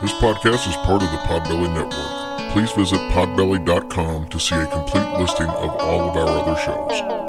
This 0.00 0.12
podcast 0.12 0.66
is 0.66 0.76
part 0.76 1.02
of 1.02 1.10
the 1.10 1.18
Podbelly 1.28 1.68
Network. 1.74 2.52
Please 2.52 2.72
visit 2.72 2.98
podbelly.com 3.12 4.28
to 4.30 4.40
see 4.40 4.54
a 4.54 4.66
complete 4.66 5.06
listing 5.18 5.46
of 5.46 5.76
all 5.76 6.08
of 6.08 6.16
our 6.16 6.38
other 6.38 6.56
shows. 6.58 7.20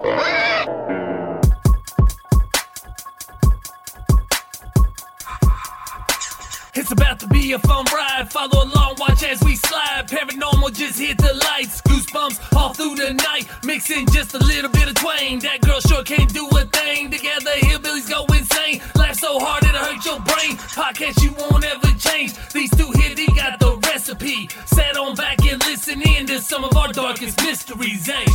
It's 6.74 6.94
about 6.94 7.20
to 7.20 7.28
be 7.28 7.52
a 7.52 7.60
fun 7.60 7.84
ride. 7.94 8.32
Follow 8.32 8.64
along, 8.64 8.96
watch 9.00 9.22
as 9.24 9.44
we 9.44 9.58
slide. 9.58 10.08
Paranormal 10.08 10.74
just 10.74 10.98
hit 10.98 11.18
the 11.18 11.34
lights. 11.52 11.82
Goosebumps 11.82 12.56
all 12.56 12.74
through 12.74 12.96
the 12.96 13.14
night. 13.14 13.50
Mixing 13.66 14.08
just 14.08 14.34
a 14.34 14.40
little 14.40 14.72
bit 14.72 14.88
of 14.88 14.96
twain. 14.96 15.40
That 15.40 15.60
girl 15.60 15.82
sure 15.82 16.04
can't 16.06 16.34
do 16.34 16.48
a 16.48 16.64
thing. 16.64 17.12
Together, 17.12 17.52
hillbillies 17.58 18.10
go 18.10 18.26
insane. 18.34 18.80
Laugh 19.22 19.32
so 19.32 19.40
hard 19.40 19.64
it'll 19.64 19.78
hurt 19.78 20.06
your 20.06 20.20
brain. 20.20 20.58
Podcast 20.58 21.24
you 21.24 21.32
won't 21.34 21.64
ever 21.64 21.88
change. 21.98 22.34
These 22.54 22.72
two 22.72 22.92
here, 22.92 23.16
they 23.16 23.28
got 23.28 23.60
the 23.60 23.78
recipe. 23.88 24.48
Sit 24.66 24.98
on 24.98 25.16
back 25.16 25.40
and 25.46 25.64
listen 25.66 26.02
in 26.02 26.26
to 26.28 26.40
some 26.40 26.64
of 26.64 26.76
our 26.76 26.92
darkest 26.92 27.40
mysteries, 27.42 28.10
eh? 28.10 28.26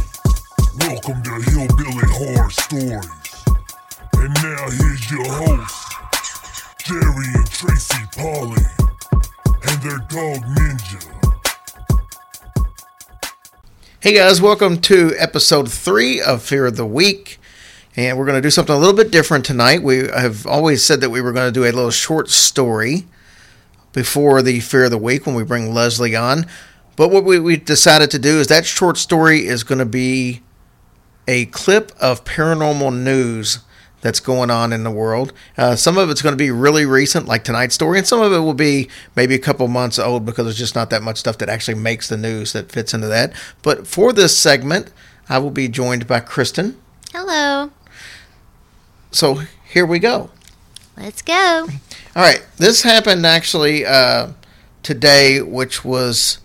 Welcome 0.81 1.23
to 1.23 1.31
Hillbilly 1.51 2.07
Horror 2.09 2.51
Stories. 2.51 3.09
And 4.15 4.35
now 4.43 4.71
here's 4.71 5.11
your 5.11 5.27
hosts, 5.27 6.63
Jerry 6.85 7.27
and 7.35 7.51
Tracy 7.51 8.05
Polly, 8.17 8.63
and 9.69 9.83
their 9.83 9.99
dog 10.09 10.43
Ninja. 10.57 11.13
Hey 14.01 14.15
guys, 14.15 14.41
welcome 14.41 14.81
to 14.83 15.15
episode 15.19 15.71
three 15.71 16.21
of 16.21 16.43
Fear 16.43 16.67
of 16.67 16.77
the 16.77 16.87
Week. 16.87 17.41
And 17.97 18.19
we're 18.19 18.27
going 18.27 18.37
to 18.37 18.47
do 18.47 18.51
something 18.51 18.75
a 18.75 18.79
little 18.79 18.95
bit 18.95 19.11
different 19.11 19.47
tonight. 19.47 19.83
We 19.83 20.09
have 20.09 20.47
always 20.47 20.85
said 20.85 21.01
that 21.01 21.09
we 21.09 21.23
were 21.23 21.33
going 21.33 21.49
to 21.49 21.53
do 21.53 21.65
a 21.65 21.73
little 21.73 21.91
short 21.91 22.29
story 22.29 23.07
before 23.95 24.43
the 24.43 24.61
Fear 24.61 24.85
of 24.85 24.91
the 24.91 24.99
Week 24.99 25.25
when 25.25 25.35
we 25.35 25.43
bring 25.43 25.73
Leslie 25.73 26.15
on. 26.15 26.45
But 26.97 27.11
what 27.11 27.25
we, 27.25 27.39
we 27.39 27.57
decided 27.57 28.11
to 28.11 28.19
do 28.19 28.39
is 28.39 28.49
that 28.49 28.67
short 28.67 28.99
story 28.99 29.47
is 29.47 29.65
going 29.65 29.79
to 29.79 29.87
be 29.87 30.43
a 31.27 31.47
clip 31.47 31.91
of 31.99 32.25
paranormal 32.25 32.95
news 32.95 33.61
that's 34.03 34.21
going 34.21 34.51
on 34.51 34.73
in 34.75 34.85
the 34.85 34.91
world. 34.91 35.33
Uh, 35.57 35.75
some 35.75 35.97
of 35.97 36.11
it's 36.11 36.21
going 36.21 36.35
to 36.35 36.37
be 36.37 36.51
really 36.51 36.85
recent, 36.85 37.27
like 37.27 37.45
tonight's 37.45 37.75
story, 37.75 37.99
and 37.99 38.07
some 38.07 38.21
of 38.21 38.33
it 38.33 38.39
will 38.39 38.55
be 38.55 38.89
maybe 39.17 39.35
a 39.35 39.39
couple 39.39 39.67
months 39.69 39.99
old 39.99 40.27
because 40.27 40.45
there's 40.45 40.59
just 40.59 40.75
not 40.75 40.91
that 40.91 41.03
much 41.03 41.17
stuff 41.17 41.39
that 41.39 41.49
actually 41.49 41.75
makes 41.75 42.09
the 42.09 42.17
news 42.17 42.53
that 42.53 42.71
fits 42.71 42.93
into 42.93 43.09
that. 43.09 43.33
But 43.63 43.87
for 43.87 44.13
this 44.13 44.37
segment, 44.37 44.93
I 45.29 45.39
will 45.39 45.51
be 45.51 45.69
joined 45.69 46.07
by 46.07 46.21
Kristen. 46.21 46.77
Hello. 47.13 47.71
So 49.17 49.41
here 49.65 49.87
we 49.87 49.99
go. 49.99 50.29
Let's 50.95 51.23
go. 51.23 51.69
All 52.15 52.23
right, 52.23 52.45
this 52.59 52.83
happened 52.83 53.25
actually 53.25 53.83
uh, 53.87 54.33
today, 54.83 55.41
which 55.41 55.87
was 55.87 56.41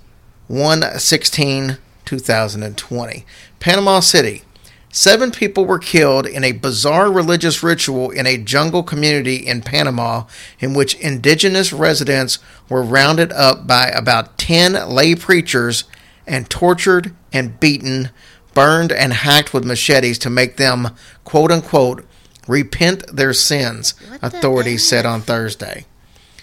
1 0.47 0.97
16 0.97 1.77
2020. 2.05 3.25
Panama 3.59 3.99
City. 3.99 4.43
Seven 4.89 5.31
people 5.31 5.65
were 5.65 5.79
killed 5.79 6.25
in 6.25 6.45
a 6.45 6.53
bizarre 6.53 7.11
religious 7.11 7.61
ritual 7.61 8.09
in 8.09 8.25
a 8.25 8.37
jungle 8.37 8.83
community 8.83 9.35
in 9.35 9.61
Panama, 9.61 10.23
in 10.61 10.73
which 10.73 10.95
indigenous 10.95 11.73
residents 11.73 12.39
were 12.69 12.83
rounded 12.83 13.33
up 13.33 13.67
by 13.67 13.87
about 13.87 14.37
10 14.37 14.87
lay 14.87 15.13
preachers 15.15 15.83
and 16.25 16.49
tortured 16.49 17.13
and 17.33 17.59
beaten, 17.59 18.11
burned 18.53 18.93
and 18.93 19.11
hacked 19.11 19.53
with 19.53 19.65
machetes 19.65 20.17
to 20.19 20.29
make 20.29 20.55
them, 20.55 20.95
quote 21.25 21.51
unquote, 21.51 22.05
repent 22.51 23.07
their 23.07 23.33
sins, 23.33 23.93
What 24.09 24.21
authorities 24.21 24.87
said 24.87 25.05
on 25.05 25.21
Thursday. 25.21 25.85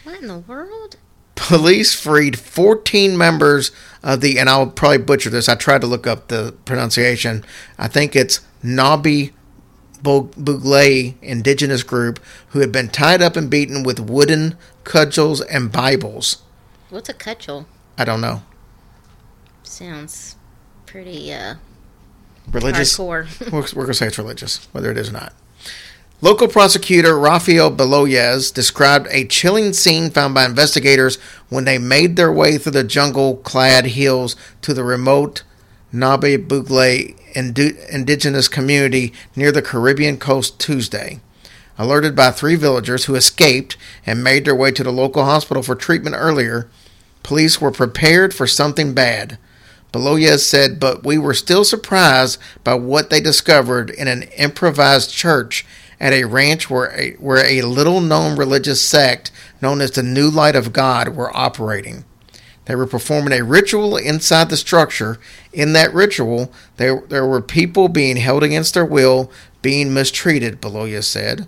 What 0.04 0.20
in 0.20 0.28
the 0.28 0.38
world? 0.38 0.96
Police 1.34 1.94
freed 1.94 2.38
14 2.38 3.16
members 3.16 3.70
of 4.02 4.20
the, 4.20 4.38
and 4.38 4.48
I'll 4.48 4.66
probably 4.66 4.98
butcher 4.98 5.30
this. 5.30 5.48
I 5.48 5.54
tried 5.54 5.82
to 5.82 5.86
look 5.86 6.06
up 6.06 6.28
the 6.28 6.54
pronunciation. 6.64 7.44
I 7.78 7.86
think 7.88 8.16
it's 8.16 8.40
Nabi 8.64 9.32
Buglé 10.02 11.14
indigenous 11.22 11.82
group 11.82 12.20
who 12.48 12.60
had 12.60 12.72
been 12.72 12.88
tied 12.88 13.20
up 13.22 13.36
and 13.36 13.50
beaten 13.50 13.82
with 13.82 14.00
wooden 14.00 14.56
cudgels 14.84 15.40
and 15.42 15.70
Bibles. 15.70 16.42
What's 16.90 17.08
a 17.08 17.14
cudgel? 17.14 17.66
I 17.96 18.04
don't 18.04 18.20
know. 18.20 18.42
Sounds 19.62 20.36
pretty 20.86 21.32
uh 21.32 21.56
Religious. 22.50 22.96
hardcore. 22.96 23.52
We're, 23.52 23.60
we're 23.60 23.84
going 23.84 23.86
to 23.88 23.94
say 23.94 24.06
it's 24.06 24.18
religious, 24.18 24.66
whether 24.72 24.90
it 24.90 24.96
is 24.96 25.10
or 25.10 25.12
not. 25.12 25.34
Local 26.20 26.48
prosecutor 26.48 27.16
Rafael 27.16 27.70
Baloyes 27.70 28.50
described 28.50 29.06
a 29.10 29.24
chilling 29.24 29.72
scene 29.72 30.10
found 30.10 30.34
by 30.34 30.46
investigators 30.46 31.14
when 31.48 31.64
they 31.64 31.78
made 31.78 32.16
their 32.16 32.32
way 32.32 32.58
through 32.58 32.72
the 32.72 32.82
jungle 32.82 33.36
clad 33.36 33.86
hills 33.86 34.34
to 34.62 34.74
the 34.74 34.82
remote 34.82 35.44
Nabe 35.92 36.48
Bugle 36.48 37.14
indi- 37.36 37.78
indigenous 37.88 38.48
community 38.48 39.12
near 39.36 39.52
the 39.52 39.62
Caribbean 39.62 40.18
coast 40.18 40.58
Tuesday. 40.58 41.20
Alerted 41.78 42.16
by 42.16 42.32
three 42.32 42.56
villagers 42.56 43.04
who 43.04 43.14
escaped 43.14 43.76
and 44.04 44.24
made 44.24 44.44
their 44.44 44.56
way 44.56 44.72
to 44.72 44.82
the 44.82 44.90
local 44.90 45.24
hospital 45.24 45.62
for 45.62 45.76
treatment 45.76 46.16
earlier, 46.18 46.68
police 47.22 47.60
were 47.60 47.70
prepared 47.70 48.34
for 48.34 48.48
something 48.48 48.92
bad. 48.92 49.38
Baloyes 49.92 50.46
said, 50.46 50.78
but 50.78 51.04
we 51.04 51.16
were 51.16 51.34
still 51.34 51.64
surprised 51.64 52.38
by 52.62 52.74
what 52.74 53.10
they 53.10 53.20
discovered 53.20 53.90
in 53.90 54.06
an 54.06 54.24
improvised 54.36 55.10
church 55.10 55.64
at 55.98 56.12
a 56.12 56.24
ranch 56.24 56.68
where 56.68 56.92
a, 56.98 57.12
where 57.14 57.44
a 57.44 57.62
little 57.62 58.00
known 58.00 58.36
religious 58.36 58.86
sect 58.86 59.30
known 59.60 59.80
as 59.80 59.92
the 59.92 60.02
New 60.02 60.30
Light 60.30 60.54
of 60.54 60.72
God 60.72 61.16
were 61.16 61.34
operating. 61.36 62.04
They 62.66 62.76
were 62.76 62.86
performing 62.86 63.32
a 63.32 63.42
ritual 63.42 63.96
inside 63.96 64.50
the 64.50 64.56
structure. 64.58 65.18
In 65.54 65.72
that 65.72 65.94
ritual, 65.94 66.52
there, 66.76 67.02
there 67.08 67.26
were 67.26 67.40
people 67.40 67.88
being 67.88 68.18
held 68.18 68.42
against 68.42 68.74
their 68.74 68.84
will, 68.84 69.32
being 69.62 69.94
mistreated, 69.94 70.60
Baloyes 70.60 71.06
said. 71.06 71.46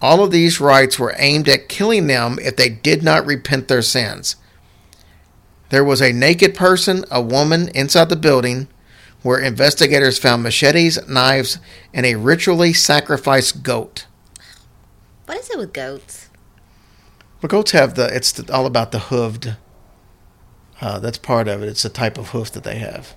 All 0.00 0.24
of 0.24 0.30
these 0.30 0.60
rites 0.60 0.98
were 0.98 1.14
aimed 1.18 1.48
at 1.48 1.68
killing 1.68 2.06
them 2.06 2.38
if 2.40 2.56
they 2.56 2.70
did 2.70 3.02
not 3.02 3.26
repent 3.26 3.68
their 3.68 3.82
sins. 3.82 4.36
There 5.74 5.82
was 5.82 6.00
a 6.00 6.12
naked 6.12 6.54
person, 6.54 7.04
a 7.10 7.20
woman, 7.20 7.66
inside 7.74 8.08
the 8.08 8.14
building 8.14 8.68
where 9.22 9.40
investigators 9.40 10.20
found 10.20 10.44
machetes, 10.44 11.04
knives, 11.08 11.58
and 11.92 12.06
a 12.06 12.14
ritually 12.14 12.72
sacrificed 12.72 13.64
goat. 13.64 14.06
what 15.26 15.36
is 15.36 15.50
it 15.50 15.58
with 15.58 15.72
goats? 15.72 16.28
Well, 17.42 17.48
goats 17.48 17.72
have 17.72 17.96
the, 17.96 18.06
it's 18.14 18.30
the, 18.30 18.54
all 18.54 18.66
about 18.66 18.92
the 18.92 18.98
hooved. 18.98 19.56
Uh, 20.80 21.00
that's 21.00 21.18
part 21.18 21.48
of 21.48 21.60
it. 21.64 21.68
It's 21.68 21.82
the 21.82 21.88
type 21.88 22.18
of 22.18 22.28
hoof 22.28 22.52
that 22.52 22.62
they 22.62 22.76
have, 22.78 23.16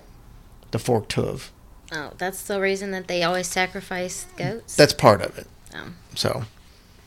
the 0.72 0.80
forked 0.80 1.12
hoof. 1.12 1.52
Oh, 1.92 2.14
that's 2.18 2.42
the 2.42 2.60
reason 2.60 2.90
that 2.90 3.06
they 3.06 3.22
always 3.22 3.46
sacrifice 3.46 4.26
goats? 4.36 4.74
That's 4.74 4.94
part 4.94 5.22
of 5.22 5.38
it. 5.38 5.46
Oh. 5.76 5.92
So, 6.16 6.42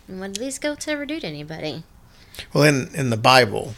And 0.08 0.22
what 0.22 0.32
do 0.32 0.40
these 0.40 0.60
goats 0.60 0.88
ever 0.88 1.06
do 1.06 1.20
to 1.20 1.28
anybody? 1.28 1.84
well, 2.54 2.64
in 2.64 2.90
in 2.96 3.10
the 3.10 3.18
Bible, 3.18 3.74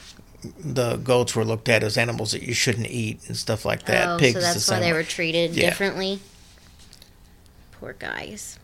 the 0.59 0.97
goats 0.97 1.35
were 1.35 1.45
looked 1.45 1.69
at 1.69 1.83
as 1.83 1.97
animals 1.97 2.31
that 2.31 2.43
you 2.43 2.53
shouldn't 2.53 2.87
eat 2.87 3.19
and 3.27 3.37
stuff 3.37 3.65
like 3.65 3.85
that. 3.85 4.07
oh, 4.09 4.17
Pigs 4.17 4.33
so 4.33 4.39
the 4.39 4.45
that's 4.45 4.69
why 4.69 4.79
they 4.79 4.91
way. 4.91 4.97
were 4.97 5.03
treated 5.03 5.55
Yeah. 5.55 5.69
differently. 5.69 6.19
Poor 7.79 7.93
guys. 7.93 8.57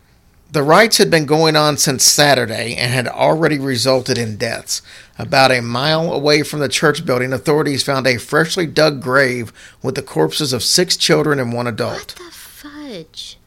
The 0.52 0.62
rites 0.64 0.98
had 0.98 1.10
been 1.12 1.26
going 1.26 1.54
on 1.54 1.76
since 1.76 2.02
Saturday 2.02 2.74
and 2.74 2.92
had 2.92 3.06
already 3.06 3.56
resulted 3.58 4.18
in 4.18 4.36
deaths. 4.36 4.82
About 5.16 5.52
a 5.52 5.60
mile 5.60 6.12
away 6.12 6.42
from 6.42 6.58
the 6.58 6.68
church 6.68 7.06
building, 7.06 7.32
authorities 7.32 7.84
found 7.84 8.06
a 8.08 8.16
freshly 8.16 8.66
dug 8.66 9.00
grave 9.00 9.52
with 9.80 9.94
the 9.94 10.02
corpses 10.02 10.52
of 10.52 10.64
six 10.64 10.96
children 10.96 11.38
and 11.38 11.52
one 11.52 11.68
adult. 11.68 12.18
What 12.18 12.26
the 12.26 12.32
fudge? 12.32 13.38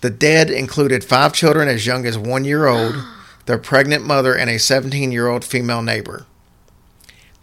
The 0.00 0.08
dead 0.10 0.48
included 0.50 1.04
five 1.04 1.34
children 1.34 1.68
as 1.68 1.84
young 1.86 2.06
as 2.06 2.16
one 2.16 2.44
year 2.46 2.66
old, 2.66 2.94
their 3.46 3.58
pregnant 3.58 4.06
mother, 4.06 4.34
and 4.34 4.48
a 4.48 4.58
17 4.58 5.12
year 5.12 5.28
old 5.28 5.44
female 5.44 5.82
neighbor. 5.82 6.24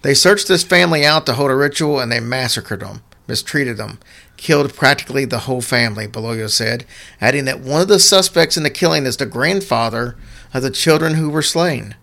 They 0.05 0.13
searched 0.13 0.47
this 0.47 0.63
family 0.63 1.03
out 1.03 1.25
to 1.25 1.33
hold 1.33 1.49
a 1.49 1.55
ritual 1.55 1.99
and 1.99 2.11
they 2.11 2.19
massacred 2.19 2.81
them, 2.81 3.01
mistreated 3.27 3.77
them, 3.77 3.97
killed 4.37 4.71
practically 4.75 5.25
the 5.25 5.39
whole 5.39 5.61
family, 5.61 6.07
Beloyo 6.07 6.47
said, 6.47 6.85
adding 7.19 7.45
that 7.45 7.61
one 7.61 7.81
of 7.81 7.87
the 7.87 7.97
suspects 7.97 8.55
in 8.55 8.61
the 8.61 8.69
killing 8.69 9.07
is 9.07 9.17
the 9.17 9.25
grandfather 9.25 10.15
of 10.53 10.61
the 10.61 10.69
children 10.69 11.15
who 11.15 11.31
were 11.31 11.41
slain. 11.41 11.95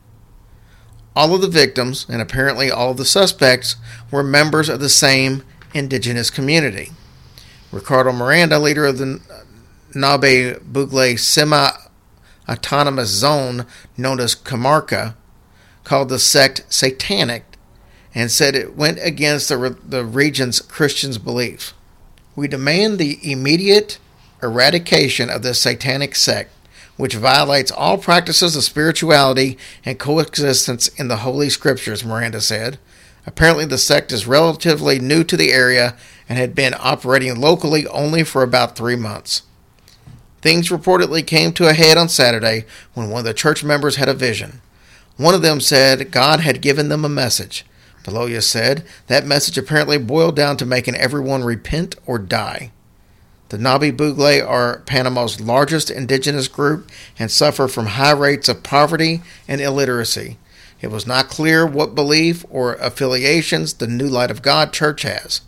All 1.14 1.32
of 1.32 1.42
the 1.42 1.48
victims, 1.48 2.04
and 2.08 2.20
apparently 2.20 2.72
all 2.72 2.90
of 2.90 2.96
the 2.96 3.04
suspects, 3.04 3.76
were 4.10 4.24
members 4.24 4.68
of 4.68 4.80
the 4.80 4.88
same 4.88 5.44
indigenous 5.72 6.28
community. 6.28 6.90
Ricardo 7.70 8.10
Miranda, 8.10 8.58
leader 8.58 8.84
of 8.84 8.98
the 8.98 9.20
Nabe 9.94 10.60
Bugle 10.72 11.16
semi 11.16 11.70
autonomous 12.48 13.10
zone 13.10 13.64
known 13.96 14.18
as 14.18 14.34
Comarca, 14.34 15.14
called 15.84 16.08
the 16.08 16.18
sect 16.18 16.64
satanic 16.68 17.44
and 18.14 18.30
said 18.30 18.54
it 18.54 18.76
went 18.76 18.98
against 19.02 19.48
the, 19.48 19.76
the 19.86 20.04
region's 20.04 20.60
Christians' 20.60 21.18
belief. 21.18 21.74
We 22.36 22.48
demand 22.48 22.98
the 22.98 23.18
immediate 23.30 23.98
eradication 24.42 25.30
of 25.30 25.42
this 25.42 25.60
satanic 25.60 26.14
sect. 26.14 26.50
which 26.96 27.14
violates 27.14 27.70
all 27.72 27.98
practices 27.98 28.54
of 28.54 28.62
spirituality 28.62 29.58
and 29.84 29.98
coexistence 29.98 30.88
in 30.88 31.08
the 31.08 31.18
Holy 31.18 31.48
Scriptures, 31.48 32.04
Miranda 32.04 32.40
said. 32.40 32.78
Apparently, 33.26 33.64
the 33.64 33.78
sect 33.78 34.12
is 34.12 34.26
relatively 34.26 34.98
new 34.98 35.24
to 35.24 35.36
the 35.36 35.52
area 35.52 35.96
and 36.28 36.38
had 36.38 36.54
been 36.54 36.74
operating 36.78 37.40
locally 37.40 37.86
only 37.88 38.24
for 38.24 38.42
about 38.42 38.76
three 38.76 38.96
months. 38.96 39.42
Things 40.40 40.70
reportedly 40.70 41.26
came 41.26 41.52
to 41.52 41.68
a 41.68 41.72
head 41.72 41.96
on 41.96 42.08
Saturday 42.08 42.66
when 42.94 43.10
one 43.10 43.20
of 43.20 43.24
the 43.24 43.34
church 43.34 43.62
members 43.62 43.96
had 43.96 44.08
a 44.08 44.14
vision. 44.14 44.60
One 45.16 45.34
of 45.34 45.42
them 45.42 45.60
said 45.60 46.10
God 46.10 46.40
had 46.40 46.60
given 46.60 46.88
them 46.88 47.04
a 47.04 47.08
message. 47.08 47.64
Beloya 48.04 48.42
said 48.42 48.84
that 49.06 49.26
message 49.26 49.56
apparently 49.56 49.98
boiled 49.98 50.36
down 50.36 50.56
to 50.56 50.66
making 50.66 50.96
everyone 50.96 51.44
repent 51.44 51.96
or 52.06 52.18
die. 52.18 52.72
The 53.50 53.58
Nabi 53.58 53.94
Bugle 53.94 54.42
are 54.46 54.78
Panama's 54.86 55.40
largest 55.40 55.90
indigenous 55.90 56.48
group 56.48 56.90
and 57.18 57.30
suffer 57.30 57.68
from 57.68 57.86
high 57.86 58.12
rates 58.12 58.48
of 58.48 58.62
poverty 58.62 59.20
and 59.46 59.60
illiteracy. 59.60 60.38
It 60.80 60.90
was 60.90 61.06
not 61.06 61.28
clear 61.28 61.66
what 61.66 61.94
belief 61.94 62.44
or 62.50 62.74
affiliations 62.74 63.74
the 63.74 63.86
New 63.86 64.08
Light 64.08 64.30
of 64.30 64.42
God 64.42 64.72
Church 64.72 65.02
has. 65.02 65.42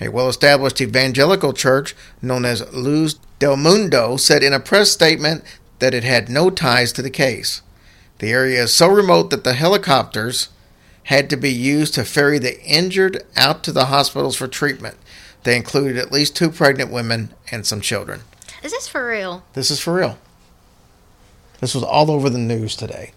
A 0.00 0.08
well 0.08 0.28
established 0.28 0.80
evangelical 0.80 1.52
church 1.52 1.94
known 2.22 2.44
as 2.44 2.72
Luz 2.72 3.14
Del 3.38 3.56
Mundo 3.56 4.16
said 4.16 4.42
in 4.42 4.52
a 4.52 4.60
press 4.60 4.90
statement 4.90 5.44
that 5.80 5.92
it 5.92 6.04
had 6.04 6.28
no 6.28 6.50
ties 6.50 6.92
to 6.92 7.02
the 7.02 7.10
case. 7.10 7.62
The 8.18 8.30
area 8.30 8.62
is 8.62 8.72
so 8.72 8.88
remote 8.88 9.30
that 9.30 9.44
the 9.44 9.54
helicopters 9.54 10.48
had 11.04 11.28
to 11.30 11.36
be 11.36 11.50
used 11.50 11.94
to 11.94 12.04
ferry 12.04 12.38
the 12.38 12.60
injured 12.62 13.22
out 13.36 13.62
to 13.64 13.72
the 13.72 13.86
hospitals 13.86 14.36
for 14.36 14.48
treatment. 14.48 14.96
They 15.42 15.56
included 15.56 15.96
at 15.98 16.10
least 16.12 16.34
two 16.36 16.50
pregnant 16.50 16.90
women 16.90 17.34
and 17.50 17.66
some 17.66 17.80
children. 17.80 18.22
Is 18.62 18.72
this 18.72 18.88
for 18.88 19.06
real? 19.06 19.44
This 19.52 19.70
is 19.70 19.80
for 19.80 19.94
real. 19.94 20.18
This 21.60 21.74
was 21.74 21.84
all 21.84 22.10
over 22.10 22.30
the 22.30 22.38
news 22.38 22.76
today. 22.76 23.12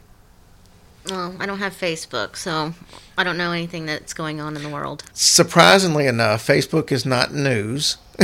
Well, 1.09 1.35
I 1.39 1.45
don't 1.45 1.59
have 1.59 1.73
Facebook, 1.73 2.35
so 2.35 2.73
I 3.17 3.23
don't 3.23 3.37
know 3.37 3.53
anything 3.53 3.85
that's 3.85 4.13
going 4.13 4.41
on 4.41 4.57
in 4.57 4.63
the 4.63 4.69
world. 4.69 5.03
Surprisingly 5.13 6.05
enough, 6.05 6.45
Facebook 6.45 6.91
is 6.91 7.05
not 7.05 7.33
news. 7.33 7.95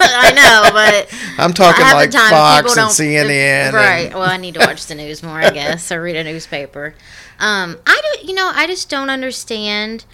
I 0.00 0.32
know, 0.32 0.70
but 0.72 1.08
I'm 1.38 1.52
talking 1.52 1.84
like 1.84 2.12
Fox 2.12 2.76
and 2.76 2.90
CNN. 2.90 3.30
and- 3.30 3.74
Right. 3.74 4.10
Well, 4.12 4.22
I 4.22 4.36
need 4.36 4.54
to 4.54 4.60
watch 4.60 4.86
the 4.86 4.94
news 4.96 5.22
more, 5.22 5.38
I 5.38 5.50
guess, 5.50 5.90
or 5.92 6.02
read 6.02 6.16
a 6.16 6.24
newspaper. 6.24 6.94
Um, 7.44 7.76
I 7.86 8.00
don't. 8.02 8.26
You 8.26 8.34
know, 8.34 8.50
I 8.54 8.66
just 8.66 8.88
don't 8.88 9.10
understand 9.10 10.06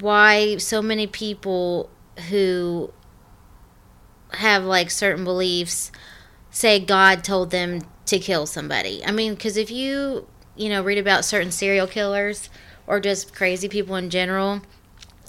why 0.00 0.56
so 0.56 0.80
many 0.80 1.06
people 1.06 1.90
who 2.30 2.90
have 4.30 4.64
like 4.64 4.90
certain 4.90 5.24
beliefs 5.24 5.92
say 6.50 6.80
God 6.80 7.22
told 7.22 7.50
them 7.50 7.82
to 8.06 8.18
kill 8.18 8.46
somebody. 8.46 9.04
I 9.04 9.12
mean, 9.12 9.34
because 9.34 9.58
if 9.58 9.70
you 9.70 10.26
you 10.56 10.70
know 10.70 10.82
read 10.82 10.96
about 10.96 11.26
certain 11.26 11.50
serial 11.50 11.86
killers 11.86 12.48
or 12.86 12.98
just 12.98 13.34
crazy 13.34 13.68
people 13.68 13.94
in 13.96 14.08
general, 14.08 14.62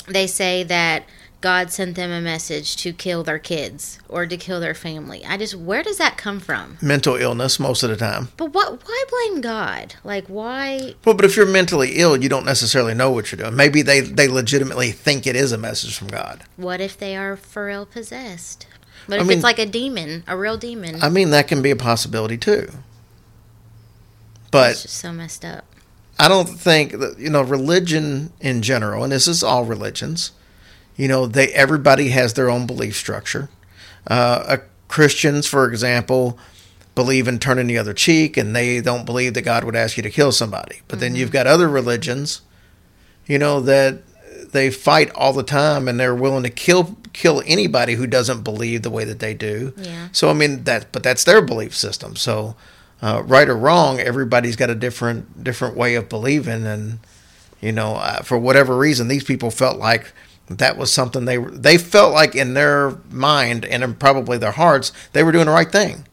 they 0.08 0.26
say 0.26 0.64
that 0.64 1.04
God 1.40 1.72
sent 1.72 1.96
them 1.96 2.10
a 2.10 2.20
message 2.20 2.76
to 2.78 2.92
kill 2.92 3.24
their 3.24 3.38
kids 3.38 4.00
or 4.10 4.26
to 4.26 4.36
kill 4.38 4.60
their 4.60 4.74
family. 4.74 5.24
I 5.24 5.38
just 5.38 5.54
where 5.54 5.84
does 5.84 5.98
that 6.00 6.18
come 6.18 6.40
from? 6.40 6.78
mental 6.82 7.16
illness 7.16 7.60
most 7.60 7.84
of 7.84 7.90
the 7.92 7.96
time. 7.96 8.30
But 8.38 8.54
what 8.54 8.82
why 8.88 9.04
blame 9.10 9.42
God? 9.42 9.96
Like 10.04 10.26
why 10.28 10.96
Well, 11.06 11.16
but 11.16 11.26
if 11.26 11.36
you're 11.38 11.46
mentally 11.46 11.94
ill, 11.98 12.18
you 12.18 12.28
don't 12.28 12.46
necessarily 12.46 12.96
know 12.96 13.12
what 13.12 13.32
you're 13.32 13.38
doing. 13.38 13.56
Maybe 13.56 13.84
they, 13.84 14.00
they 14.00 14.28
legitimately 14.28 14.92
think 14.92 15.28
it 15.28 15.36
is 15.36 15.52
a 15.52 15.58
message 15.58 15.96
from 15.96 16.08
God. 16.08 16.44
what 16.56 16.82
if 16.82 16.98
they 16.98 17.16
are 17.16 17.38
for 17.38 17.68
real 17.68 17.86
possessed? 17.86 18.66
But 19.08 19.20
I 19.20 19.22
if 19.22 19.28
mean- 19.28 19.38
it's 19.38 19.44
like 19.44 19.60
a 19.60 19.66
demon, 19.66 20.24
a 20.28 20.36
real 20.36 20.58
demon, 20.58 21.02
I 21.04 21.10
mean, 21.10 21.30
that 21.30 21.48
can 21.48 21.62
be 21.62 21.72
a 21.72 21.76
possibility 21.76 22.38
too. 22.38 22.70
But 24.52 24.72
it's 24.72 24.82
just 24.84 24.96
so 24.96 25.12
messed 25.12 25.46
up. 25.46 25.66
I 26.20 26.28
don't 26.28 26.48
think 26.48 26.94
that, 26.94 27.20
you 27.20 27.30
know, 27.30 27.42
religion 27.44 28.34
in 28.40 28.62
general, 28.64 29.04
and 29.04 29.12
this 29.12 29.28
is 29.28 29.44
all 29.44 29.66
religions, 29.66 30.32
you 30.98 31.08
know, 31.08 31.28
they 31.28 31.48
everybody 31.50 32.10
has 32.10 32.34
their 32.34 32.50
own 32.50 32.66
belief 32.68 32.96
structure. 32.96 33.50
Uh, 34.10 34.14
uh, 34.48 34.58
Christians, 34.88 35.46
for 35.46 35.70
example, 35.70 36.38
believe 36.96 37.28
in 37.28 37.40
turning 37.40 37.68
the 37.68 37.78
other 37.78 37.94
cheek, 37.94 38.36
and 38.36 38.56
they 38.56 38.82
don't 38.82 39.06
believe 39.06 39.36
that 39.36 39.44
God 39.44 39.64
would 39.64 39.76
ask 39.76 39.96
you 39.96 40.04
to 40.04 40.10
kill 40.10 40.32
somebody. 40.32 40.82
But 40.88 41.00
then 41.00 41.16
you've 41.16 41.32
got 41.32 41.46
other 41.46 41.70
religions, 41.70 42.42
you 43.28 43.38
know, 43.38 43.60
that 43.62 44.00
they 44.52 44.72
fight 44.72 45.12
all 45.12 45.34
the 45.34 45.44
time, 45.44 45.88
and 45.88 46.00
they're 46.00 46.16
willing 46.16 46.44
to 46.44 46.50
kill 46.50 46.98
kill 47.14 47.44
anybody 47.46 47.94
who 47.94 48.08
doesn't 48.08 48.44
believe 48.44 48.82
the 48.82 48.90
way 48.90 49.04
that 49.04 49.20
they 49.20 49.34
do. 49.34 49.74
Yeah. 49.78 50.08
So 50.12 50.30
I 50.30 50.34
mean 50.34 50.64
that, 50.64 50.92
but 50.92 51.04
that's 51.04 51.24
their 51.24 51.42
belief 51.42 51.76
system. 51.76 52.16
So, 52.16 52.56
uh, 53.02 53.22
right 53.26 53.48
or 53.48 53.58
wrong, 53.58 54.00
everybody's 54.00 54.56
got 54.56 54.70
a 54.70 54.76
different 54.76 55.44
different 55.44 55.76
way 55.76 55.96
of 55.96 56.10
believing, 56.10 56.66
and 56.66 57.00
you 57.62 57.72
know, 57.72 57.96
uh, 57.96 58.22
for 58.22 58.38
whatever 58.38 58.78
reason, 58.78 59.08
these 59.08 59.24
people 59.24 59.52
felt 59.52 59.78
like 59.78 60.14
that 60.50 60.78
was 60.78 60.92
something 60.92 61.26
they 61.26 61.38
they 61.38 61.78
felt 61.78 62.14
like 62.14 62.36
in 62.36 62.54
their 62.54 62.98
mind 63.10 63.66
and 63.66 63.84
in 63.84 63.94
probably 63.96 64.38
their 64.38 64.52
hearts 64.52 64.92
they 65.14 65.24
were 65.24 65.32
doing 65.32 65.46
the 65.46 65.52
right 65.52 65.72
thing. 65.72 66.08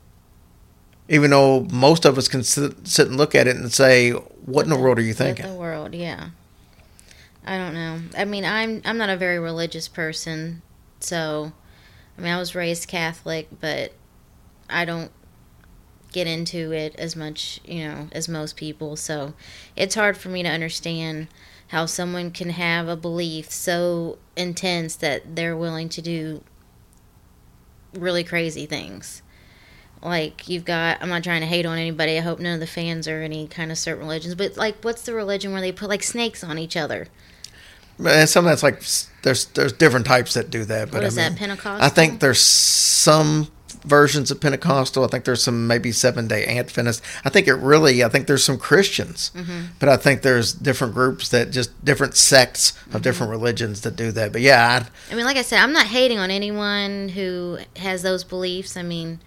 Even 1.09 1.31
though 1.31 1.67
most 1.71 2.05
of 2.07 2.17
us 2.17 2.29
can 2.29 2.43
sit, 2.43 2.87
sit 2.89 3.09
and 3.09 3.19
look 3.19 3.35
at 3.35 3.47
it 3.47 3.57
and 3.57 3.71
say, 3.71 4.11
"What 4.11 4.65
in 4.65 4.71
the 4.71 4.79
world 4.79 4.99
are 4.99 5.03
you 5.03 5.11
What 5.11 5.19
thinking?" 5.19 5.47
the 5.47 5.55
world, 5.55 5.95
yeah. 5.95 6.31
I 7.47 7.59
don't 7.59 7.75
know. 7.75 8.01
I 8.17 8.25
mean, 8.25 8.45
I'm 8.45 8.81
I'm 8.85 8.97
not 8.97 9.11
a 9.11 9.17
very 9.17 9.39
religious 9.39 9.87
person, 9.87 10.63
so 11.01 11.53
I 12.17 12.23
mean, 12.23 12.33
I 12.33 12.39
was 12.39 12.55
raised 12.55 12.89
Catholic, 12.89 13.49
but 13.61 13.93
I 14.71 14.85
don't 14.85 15.11
get 16.13 16.27
into 16.27 16.73
it 16.73 16.95
as 16.97 17.17
much, 17.17 17.61
you 17.65 17.87
know, 17.87 18.09
as 18.13 18.29
most 18.29 18.57
people. 18.57 18.97
So 18.97 19.35
it's 19.77 19.97
hard 19.97 20.17
for 20.17 20.29
me 20.29 20.43
to 20.43 20.49
understand 20.49 21.27
how 21.69 21.87
someone 21.87 22.31
can 22.31 22.50
have 22.50 22.88
a 22.88 22.96
belief 22.96 23.50
so 23.50 24.19
intense 24.37 24.96
that 24.96 25.37
they're 25.37 25.56
willing 25.56 25.88
to 25.90 26.02
do 26.02 26.43
really 27.93 28.25
crazy 28.25 28.66
things. 28.66 29.22
Like 30.02 30.49
you've 30.49 30.64
got, 30.64 30.99
I'm 31.00 31.08
not 31.08 31.25
trying 31.25 31.40
to 31.40 31.46
hate 31.46 31.64
on 31.64 31.78
anybody. 31.78 32.19
I 32.19 32.20
hope 32.20 32.38
none 32.38 32.55
of 32.55 32.61
the 32.61 32.66
fans 32.66 33.08
are 33.08 33.22
any 33.22 33.49
kind 33.49 33.72
of 33.72 33.78
certain 33.78 34.02
religions. 34.02 34.34
But 34.34 34.56
like, 34.56 34.76
what's 34.82 35.02
the 35.02 35.14
religion 35.14 35.52
where 35.52 35.62
they 35.62 35.72
put 35.72 35.88
like 35.88 36.02
snakes 36.02 36.44
on 36.44 36.58
each 36.58 36.76
other? 36.76 37.08
And 37.99 38.28
some 38.28 38.44
of 38.44 38.50
that's 38.50 38.62
like 38.62 38.82
there's 39.22 39.46
there's 39.46 39.72
different 39.72 40.05
types 40.05 40.34
that 40.34 40.50
do 40.50 40.64
that. 40.64 40.90
But 40.90 40.99
What 40.99 41.05
is 41.05 41.16
I 41.16 41.22
that, 41.22 41.31
mean, 41.31 41.38
Pentecostal? 41.38 41.84
I 41.84 41.88
think 41.88 42.20
there's 42.20 42.40
some 42.40 43.49
versions 43.82 44.31
of 44.31 44.41
Pentecostal. 44.41 45.05
I 45.05 45.09
think 45.09 45.25
there's 45.25 45.43
some 45.43 45.67
maybe 45.67 45.93
seven 45.93 46.29
day 46.29 46.44
Adventist. 46.59 47.03
I 47.25 47.29
think 47.31 47.49
it 47.49 47.55
really. 47.55 48.03
I 48.05 48.09
think 48.09 48.26
there's 48.26 48.44
some 48.44 48.59
Christians, 48.59 49.31
Mm-hmm. 49.35 49.61
but 49.79 49.88
I 49.88 49.97
think 49.97 50.23
there's 50.23 50.53
different 50.53 50.94
groups 50.94 51.29
that 51.31 51.50
just 51.50 51.85
different 51.85 52.17
sects 52.17 52.73
Mm-hmm. 52.73 52.97
of 52.97 53.02
different 53.02 53.31
religions 53.31 53.81
that 53.83 53.97
do 53.97 54.12
that. 54.12 54.33
But 54.33 54.40
yeah, 54.43 54.87
I 55.11 55.14
mean, 55.14 55.25
like 55.25 55.37
I 55.37 55.43
said, 55.43 55.61
I'm 55.61 55.73
not 55.73 55.87
hating 55.87 56.19
on 56.19 56.31
anyone 56.31 57.09
who 57.11 57.59
has 57.76 58.02
those 58.02 58.25
beliefs. 58.25 58.76
I 58.76 58.83
mean, 58.83 59.21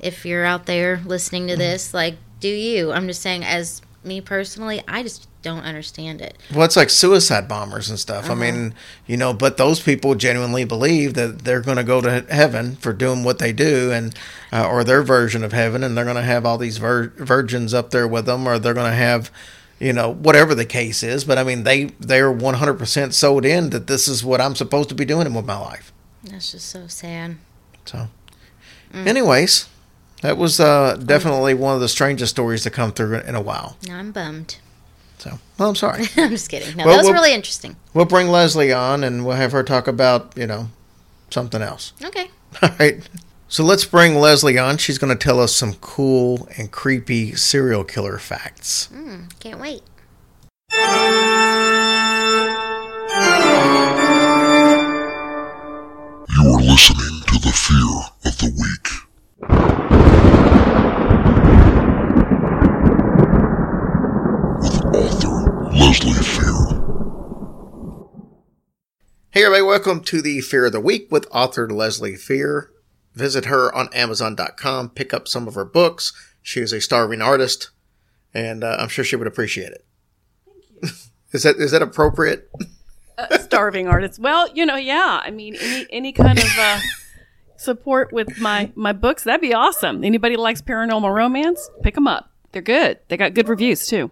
if 0.00 0.24
you're 0.26 0.44
out 0.44 0.66
there 0.66 1.00
listening 1.04 1.42
Mm-hmm. 1.44 1.50
to 1.52 1.56
this, 1.58 1.94
like, 1.94 2.16
do 2.40 2.48
you? 2.48 2.90
I'm 2.92 3.06
just 3.06 3.22
saying, 3.22 3.44
as 3.44 3.82
me 4.04 4.20
personally, 4.20 4.82
I 4.88 5.02
just 5.02 5.28
don't 5.42 5.64
understand 5.64 6.20
it. 6.20 6.36
Well, 6.54 6.64
it's 6.64 6.76
like 6.76 6.90
suicide 6.90 7.48
bombers 7.48 7.88
and 7.90 7.98
stuff. 7.98 8.24
Uh-huh. 8.24 8.32
I 8.32 8.36
mean, 8.36 8.74
you 9.06 9.16
know, 9.16 9.32
but 9.32 9.56
those 9.56 9.80
people 9.80 10.14
genuinely 10.14 10.64
believe 10.64 11.14
that 11.14 11.40
they're 11.40 11.60
going 11.60 11.76
to 11.78 11.84
go 11.84 12.00
to 12.00 12.24
heaven 12.30 12.76
for 12.76 12.92
doing 12.92 13.24
what 13.24 13.38
they 13.38 13.52
do, 13.52 13.90
and 13.92 14.14
uh, 14.52 14.66
or 14.68 14.84
their 14.84 15.02
version 15.02 15.42
of 15.44 15.52
heaven, 15.52 15.82
and 15.84 15.96
they're 15.96 16.04
going 16.04 16.16
to 16.16 16.22
have 16.22 16.44
all 16.46 16.58
these 16.58 16.78
vir- 16.78 17.12
virgins 17.16 17.72
up 17.74 17.90
there 17.90 18.06
with 18.08 18.26
them, 18.26 18.46
or 18.46 18.58
they're 18.58 18.74
going 18.74 18.90
to 18.90 18.96
have 18.96 19.30
you 19.80 19.92
know 19.92 20.12
whatever 20.12 20.54
the 20.54 20.64
case 20.64 21.02
is 21.02 21.24
but 21.24 21.38
i 21.38 21.42
mean 21.42 21.64
they 21.64 21.86
they're 21.98 22.32
100% 22.32 23.12
sold 23.12 23.44
in 23.44 23.70
that 23.70 23.88
this 23.88 24.06
is 24.06 24.22
what 24.22 24.40
i'm 24.40 24.54
supposed 24.54 24.88
to 24.88 24.94
be 24.94 25.04
doing 25.04 25.34
with 25.34 25.44
my 25.44 25.58
life 25.58 25.92
That's 26.22 26.52
just 26.52 26.68
so 26.68 26.86
sad. 26.86 27.36
so 27.84 28.06
Mm. 28.94 29.06
anyways 29.08 29.66
that 30.22 30.36
was 30.38 30.58
uh, 30.58 30.96
definitely 30.96 31.54
one 31.54 31.74
of 31.74 31.80
the 31.80 31.88
strangest 31.88 32.30
stories 32.32 32.62
to 32.62 32.70
come 32.70 32.92
through 32.92 33.18
in 33.20 33.34
a 33.34 33.40
while 33.40 33.76
Now 33.86 33.98
I'm 33.98 34.10
bummed. 34.12 34.56
so 35.18 35.38
well 35.58 35.68
i'm 35.68 35.74
sorry 35.76 36.04
I'm 36.16 36.30
just 36.30 36.48
kidding. 36.50 36.76
No, 36.76 36.84
Well, 36.84 36.94
that 36.94 36.98
was 36.98 37.06
well- 37.06 37.14
really 37.14 37.34
interesting. 37.34 37.76
we'll 37.94 38.04
bring 38.06 38.28
leslie 38.28 38.72
on 38.72 39.04
and 39.04 39.24
we'll 39.26 39.36
have 39.36 39.52
her 39.52 39.62
talk 39.62 39.86
about 39.86 40.32
you 40.36 40.46
know 40.46 40.68
something 41.30 41.62
else 41.62 41.92
Okay. 42.02 42.30
all 42.62 42.70
right 42.80 43.08
so 43.48 43.62
let's 43.62 43.84
bring 43.84 44.14
leslie 44.16 44.58
on 44.58 44.78
she's 44.78 44.98
going 44.98 45.16
to 45.16 45.22
tell 45.22 45.38
us 45.40 45.54
some 45.54 45.74
cool 45.74 46.48
and 46.56 46.70
creepy 46.72 47.34
serial 47.34 47.84
killer 47.84 48.18
facts 48.18 48.88
Mm, 48.92 49.38
can't 49.40 49.60
wait. 49.60 49.82
You 56.34 56.48
are 56.54 56.62
listening 56.62 57.20
to 57.26 57.38
the 57.38 57.52
Fear 57.54 58.00
of 58.24 58.38
the 58.38 58.50
Week. 58.56 60.11
With 64.92 65.24
author 65.24 65.70
Leslie 65.72 66.12
Fear. 66.12 66.52
Hey 69.30 69.44
everybody, 69.44 69.62
welcome 69.62 70.00
to 70.04 70.20
the 70.20 70.40
Fear 70.40 70.66
of 70.66 70.72
the 70.72 70.80
Week 70.80 71.08
with 71.10 71.26
author 71.30 71.68
Leslie 71.68 72.16
Fear. 72.16 72.70
visit 73.14 73.46
her 73.46 73.74
on 73.74 73.88
Amazon.com, 73.94 74.90
pick 74.90 75.12
up 75.14 75.26
some 75.28 75.48
of 75.48 75.54
her 75.54 75.64
books. 75.64 76.12
She 76.42 76.60
is 76.60 76.72
a 76.72 76.80
starving 76.80 77.22
artist, 77.22 77.70
and 78.34 78.62
uh, 78.64 78.76
I'm 78.78 78.88
sure 78.88 79.04
she 79.04 79.16
would 79.16 79.26
appreciate 79.26 79.70
it. 79.72 79.84
Thank 80.44 80.64
you. 80.70 80.88
is 81.32 81.42
that 81.44 81.56
is 81.56 81.70
that 81.70 81.82
appropriate? 81.82 82.50
starving 83.40 83.88
artists. 83.88 84.18
Well, 84.18 84.48
you 84.54 84.66
know, 84.66 84.76
yeah. 84.76 85.20
I 85.24 85.30
mean, 85.30 85.56
any 85.60 85.86
any 85.90 86.12
kind 86.12 86.38
of 86.38 86.48
uh, 86.58 86.78
support 87.62 88.12
with 88.12 88.38
my 88.38 88.72
my 88.74 88.92
books 88.92 89.24
that'd 89.24 89.40
be 89.40 89.54
awesome. 89.54 90.04
Anybody 90.04 90.36
likes 90.36 90.60
paranormal 90.62 91.14
romance, 91.14 91.70
pick 91.82 91.94
them 91.94 92.06
up. 92.06 92.30
They're 92.52 92.62
good. 92.62 92.98
They 93.08 93.16
got 93.16 93.34
good 93.34 93.48
reviews 93.48 93.86
too. 93.86 94.10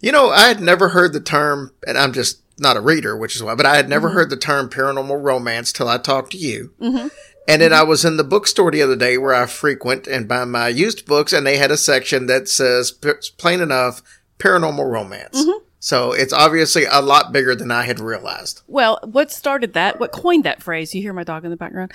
You 0.00 0.12
know, 0.12 0.30
I 0.30 0.48
had 0.48 0.60
never 0.60 0.88
heard 0.88 1.12
the 1.12 1.20
term, 1.20 1.72
and 1.86 1.96
I'm 1.96 2.12
just 2.12 2.42
not 2.58 2.76
a 2.76 2.80
reader, 2.80 3.16
which 3.16 3.36
is 3.36 3.42
why, 3.42 3.54
but 3.54 3.66
I 3.66 3.76
had 3.76 3.88
never 3.88 4.08
mm-hmm. 4.08 4.16
heard 4.16 4.30
the 4.30 4.36
term 4.36 4.68
paranormal 4.68 5.22
romance 5.22 5.72
till 5.72 5.88
I 5.88 5.98
talked 5.98 6.32
to 6.32 6.38
you. 6.38 6.74
Mm-hmm. 6.80 7.08
And 7.46 7.62
then 7.62 7.72
I 7.72 7.82
was 7.82 8.04
in 8.04 8.18
the 8.18 8.24
bookstore 8.24 8.70
the 8.70 8.82
other 8.82 8.96
day 8.96 9.16
where 9.16 9.34
I 9.34 9.46
frequent 9.46 10.06
and 10.06 10.28
buy 10.28 10.44
my 10.44 10.68
used 10.68 11.06
books, 11.06 11.32
and 11.32 11.46
they 11.46 11.56
had 11.56 11.70
a 11.70 11.76
section 11.76 12.26
that 12.26 12.48
says, 12.48 12.90
plain 12.90 13.60
enough, 13.60 14.02
paranormal 14.38 14.90
romance. 14.90 15.40
Mm-hmm. 15.40 15.64
So 15.80 16.12
it's 16.12 16.32
obviously 16.32 16.84
a 16.84 17.00
lot 17.00 17.32
bigger 17.32 17.54
than 17.54 17.70
I 17.70 17.84
had 17.84 18.00
realized. 18.00 18.62
Well, 18.66 18.98
what 19.04 19.30
started 19.30 19.74
that? 19.74 20.00
What 20.00 20.10
coined 20.12 20.44
that 20.44 20.62
phrase? 20.62 20.94
You 20.94 21.02
hear 21.02 21.12
my 21.12 21.24
dog 21.24 21.44
in 21.44 21.50
the 21.50 21.56
background. 21.56 21.92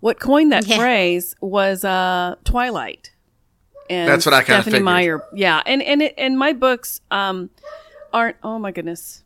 What 0.00 0.20
coined 0.20 0.52
that 0.52 0.66
Yeah. 0.66 0.76
phrase 0.78 1.34
was 1.40 1.84
uh, 1.84 2.34
Twilight. 2.44 3.12
And 3.88 4.08
That's 4.08 4.26
what 4.26 4.34
I 4.34 4.42
kinda 4.42 4.62
Stephenie 4.62 4.72
figured. 4.80 4.84
Meyer. 4.84 5.22
Yeah, 5.34 5.62
and 5.66 5.82
and 5.82 6.02
it, 6.02 6.14
and 6.18 6.38
my 6.38 6.52
books 6.52 7.00
um 7.10 7.50
aren't. 8.12 8.36
Oh 8.42 8.58
my 8.58 8.70
goodness. 8.70 9.22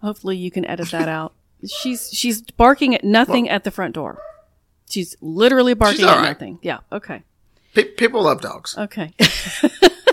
Hopefully 0.00 0.36
you 0.36 0.50
can 0.50 0.64
edit 0.64 0.90
that 0.90 1.08
out. 1.08 1.34
She's 1.66 2.10
she's 2.12 2.40
barking 2.42 2.94
at 2.94 3.04
nothing 3.04 3.48
at 3.48 3.64
the 3.64 3.70
front 3.70 3.94
door. 3.94 4.18
She's 4.88 5.16
literally 5.20 5.74
barking 5.74 6.04
all 6.04 6.10
at 6.12 6.16
right. 6.18 6.28
nothing. 6.28 6.58
Yeah. 6.62 6.80
Okay. 6.92 7.22
Pe- 7.74 7.84
people 7.94 8.22
love 8.22 8.40
dogs. 8.40 8.76
Okay. 8.76 9.12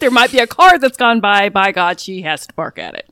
there 0.00 0.10
might 0.10 0.32
be 0.32 0.38
a 0.38 0.46
car 0.46 0.78
that's 0.78 0.96
gone 0.96 1.20
by. 1.20 1.48
By 1.48 1.72
God, 1.72 2.00
she 2.00 2.22
has 2.22 2.46
to 2.46 2.54
bark 2.54 2.78
at 2.78 2.94
it. 2.94 3.08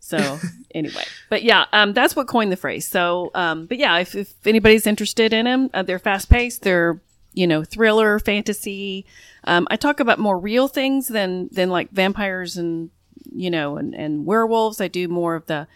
So 0.00 0.38
anyway, 0.74 1.04
but 1.30 1.42
yeah, 1.42 1.64
um, 1.72 1.92
that's 1.92 2.14
what 2.14 2.28
coined 2.28 2.52
the 2.52 2.56
phrase. 2.56 2.86
So, 2.86 3.30
um, 3.34 3.66
but 3.66 3.78
yeah, 3.78 3.98
if, 3.98 4.14
if 4.14 4.46
anybody's 4.46 4.86
interested 4.86 5.32
in 5.32 5.46
them, 5.46 5.70
uh, 5.74 5.82
they're 5.82 5.98
fast 5.98 6.28
paced. 6.30 6.62
They're 6.62 7.00
you 7.32 7.46
know 7.46 7.64
thriller, 7.64 8.18
fantasy. 8.18 9.06
Um, 9.44 9.66
I 9.70 9.76
talk 9.76 10.00
about 10.00 10.18
more 10.18 10.38
real 10.38 10.68
things 10.68 11.08
than 11.08 11.48
than 11.52 11.70
like 11.70 11.90
vampires 11.90 12.56
and 12.56 12.90
you 13.32 13.50
know 13.50 13.76
and 13.76 13.94
and 13.94 14.26
werewolves. 14.26 14.80
I 14.80 14.88
do 14.88 15.08
more 15.08 15.34
of 15.34 15.46
the 15.46 15.66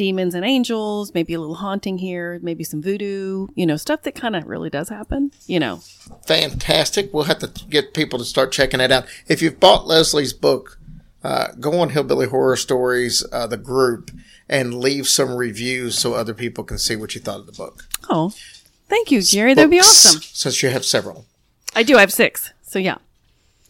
demons 0.00 0.34
and 0.34 0.46
angels, 0.46 1.12
maybe 1.12 1.34
a 1.34 1.38
little 1.38 1.56
haunting 1.56 1.98
here, 1.98 2.40
maybe 2.42 2.64
some 2.64 2.80
voodoo, 2.80 3.46
you 3.54 3.66
know, 3.66 3.76
stuff 3.76 4.00
that 4.00 4.14
kind 4.14 4.34
of 4.34 4.46
really 4.46 4.70
does 4.70 4.88
happen, 4.88 5.30
you 5.46 5.60
know. 5.60 5.76
Fantastic. 6.26 7.12
We'll 7.12 7.24
have 7.24 7.40
to 7.40 7.52
get 7.68 7.92
people 7.92 8.18
to 8.18 8.24
start 8.24 8.50
checking 8.50 8.80
it 8.80 8.90
out. 8.90 9.04
If 9.28 9.42
you've 9.42 9.60
bought 9.60 9.86
Leslie's 9.86 10.32
book, 10.32 10.78
uh, 11.22 11.48
go 11.60 11.78
on 11.80 11.90
Hillbilly 11.90 12.28
Horror 12.28 12.56
Stories, 12.56 13.26
uh, 13.30 13.46
the 13.46 13.58
group, 13.58 14.10
and 14.48 14.80
leave 14.80 15.06
some 15.06 15.34
reviews 15.34 15.98
so 15.98 16.14
other 16.14 16.32
people 16.32 16.64
can 16.64 16.78
see 16.78 16.96
what 16.96 17.14
you 17.14 17.20
thought 17.20 17.40
of 17.40 17.46
the 17.46 17.52
book. 17.52 17.84
Oh, 18.08 18.32
thank 18.88 19.10
you, 19.10 19.20
Jerry. 19.20 19.52
That'd 19.52 19.70
be 19.70 19.80
awesome. 19.80 20.22
Since 20.22 20.62
you 20.62 20.70
have 20.70 20.86
several. 20.86 21.26
I 21.76 21.82
do. 21.82 21.98
I 21.98 22.00
have 22.00 22.12
six. 22.12 22.54
So 22.62 22.78
yeah. 22.78 22.96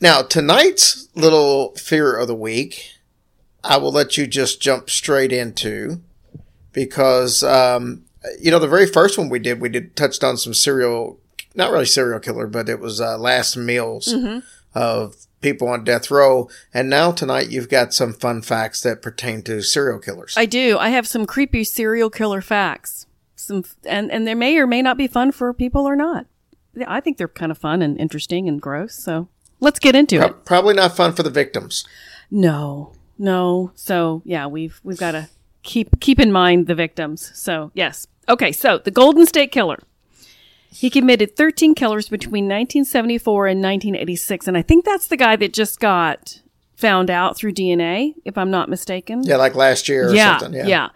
Now, 0.01 0.23
tonight's 0.23 1.09
little 1.17 1.75
fear 1.75 2.17
of 2.17 2.29
the 2.29 2.37
week, 2.37 2.93
I 3.65 3.79
will 3.79 3.91
let 3.91 4.17
you 4.17 4.29
just 4.29 4.63
jump 4.63 4.91
straight 4.91 5.33
into 5.33 6.03
because, 6.73 7.43
um, 7.43 8.05
you 8.41 8.51
know, 8.51 8.59
the 8.59 8.69
very 8.69 8.87
first 8.87 9.19
one 9.19 9.29
we 9.29 9.39
did, 9.39 9.61
we 9.61 9.69
did 9.69 9.97
touched 9.97 10.23
on 10.23 10.37
some 10.37 10.55
serial, 10.55 11.19
not 11.55 11.71
really 11.73 11.87
serial 11.87 12.21
killer, 12.21 12.47
but 12.47 12.69
it 12.69 12.81
was 12.81 13.01
uh, 13.01 13.19
last 13.19 13.57
meals 13.57 14.15
of 14.75 15.17
people 15.41 15.69
on 15.69 15.85
death 15.85 16.11
row. 16.11 16.49
And 16.73 16.91
now 16.91 17.13
tonight 17.13 17.51
you've 17.51 17.69
got 17.69 17.95
some 17.95 18.13
fun 18.13 18.43
facts 18.43 18.83
that 18.83 19.03
pertain 19.03 19.43
to 19.43 19.63
serial 19.63 19.99
killers. 19.99 20.35
I 20.37 20.47
do. 20.47 20.79
I 20.79 20.91
have 20.91 21.07
some 21.07 21.27
creepy 21.27 21.65
serial 21.65 22.11
killer 22.11 22.41
facts. 22.41 23.07
Some 23.37 23.65
and 23.87 24.11
and 24.13 24.27
they 24.27 24.35
may 24.35 24.59
or 24.59 24.67
may 24.67 24.83
not 24.83 24.99
be 24.99 25.07
fun 25.07 25.33
for 25.33 25.53
people 25.55 25.87
or 25.87 25.97
not. 25.97 26.27
I 26.87 27.01
think 27.01 27.17
they're 27.17 27.27
kind 27.27 27.51
of 27.51 27.59
fun 27.59 27.81
and 27.81 27.99
interesting 27.99 28.49
and 28.49 28.61
gross. 28.61 28.95
So 28.95 29.29
let's 29.61 29.79
get 29.79 29.97
into 29.97 30.19
Pro- 30.19 30.27
it. 30.27 30.45
Probably 30.45 30.75
not 30.75 30.95
fun 30.95 31.15
for 31.15 31.23
the 31.23 31.31
victims. 31.31 31.87
No, 32.31 32.93
no. 33.19 33.73
So 33.75 34.21
yeah, 34.27 34.47
we've 34.47 34.79
we've 34.85 34.99
got 34.99 35.13
to 35.13 35.29
keep 35.63 36.01
keep 36.01 36.19
in 36.19 36.33
mind 36.33 36.67
the 36.67 36.75
victims. 36.75 37.31
So 37.35 37.71
yes. 37.75 38.07
Okay. 38.29 38.53
So 38.53 38.79
the 38.79 38.91
Golden 38.91 39.27
State 39.27 39.53
Killer. 39.53 39.79
He 40.73 40.89
committed 40.89 41.37
13 41.37 41.75
killers 41.75 42.09
between 42.09 42.45
1974 42.45 43.49
and 43.49 43.61
1986, 43.61 44.47
and 44.47 44.57
I 44.57 44.63
think 44.63 44.85
that's 44.85 45.09
the 45.09 45.17
guy 45.17 45.35
that 45.35 45.53
just 45.53 45.81
got 45.81 46.41
found 46.77 47.11
out 47.11 47.37
through 47.37 47.55
DNA, 47.55 48.15
if 48.25 48.39
I'm 48.39 48.53
not 48.53 48.69
mistaken. 48.69 49.25
Yeah, 49.25 49.35
like 49.37 49.57
last 49.57 49.89
year 49.89 50.11
or 50.11 50.15
yeah, 50.15 50.39
something. 50.39 50.69
yeah. 50.69 50.91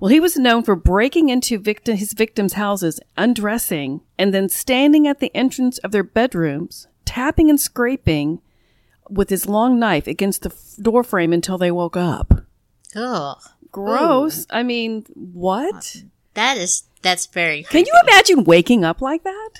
Well, 0.00 0.08
he 0.08 0.18
was 0.18 0.36
known 0.36 0.64
for 0.64 0.74
breaking 0.74 1.28
into 1.28 1.58
victim, 1.58 1.96
his 1.96 2.12
victims' 2.12 2.54
houses, 2.54 2.98
undressing, 3.16 4.00
and 4.18 4.34
then 4.34 4.48
standing 4.48 5.06
at 5.06 5.20
the 5.20 5.30
entrance 5.32 5.78
of 5.78 5.92
their 5.92 6.02
bedrooms, 6.02 6.88
tapping 7.04 7.48
and 7.48 7.60
scraping 7.60 8.40
with 9.08 9.30
his 9.30 9.46
long 9.46 9.78
knife 9.78 10.06
against 10.08 10.42
the 10.42 10.50
f- 10.50 10.74
door 10.82 11.04
frame 11.04 11.32
until 11.32 11.56
they 11.56 11.70
woke 11.70 11.96
up. 11.96 12.42
Ugh. 12.96 13.40
Gross. 13.72 14.46
I 14.50 14.62
mean, 14.62 15.04
what? 15.14 16.02
That 16.34 16.56
is 16.56 16.84
that's 17.02 17.26
very 17.26 17.64
Can 17.64 17.84
you 17.84 17.92
imagine 18.04 18.44
waking 18.44 18.84
up 18.84 19.00
like 19.00 19.24
that? 19.24 19.50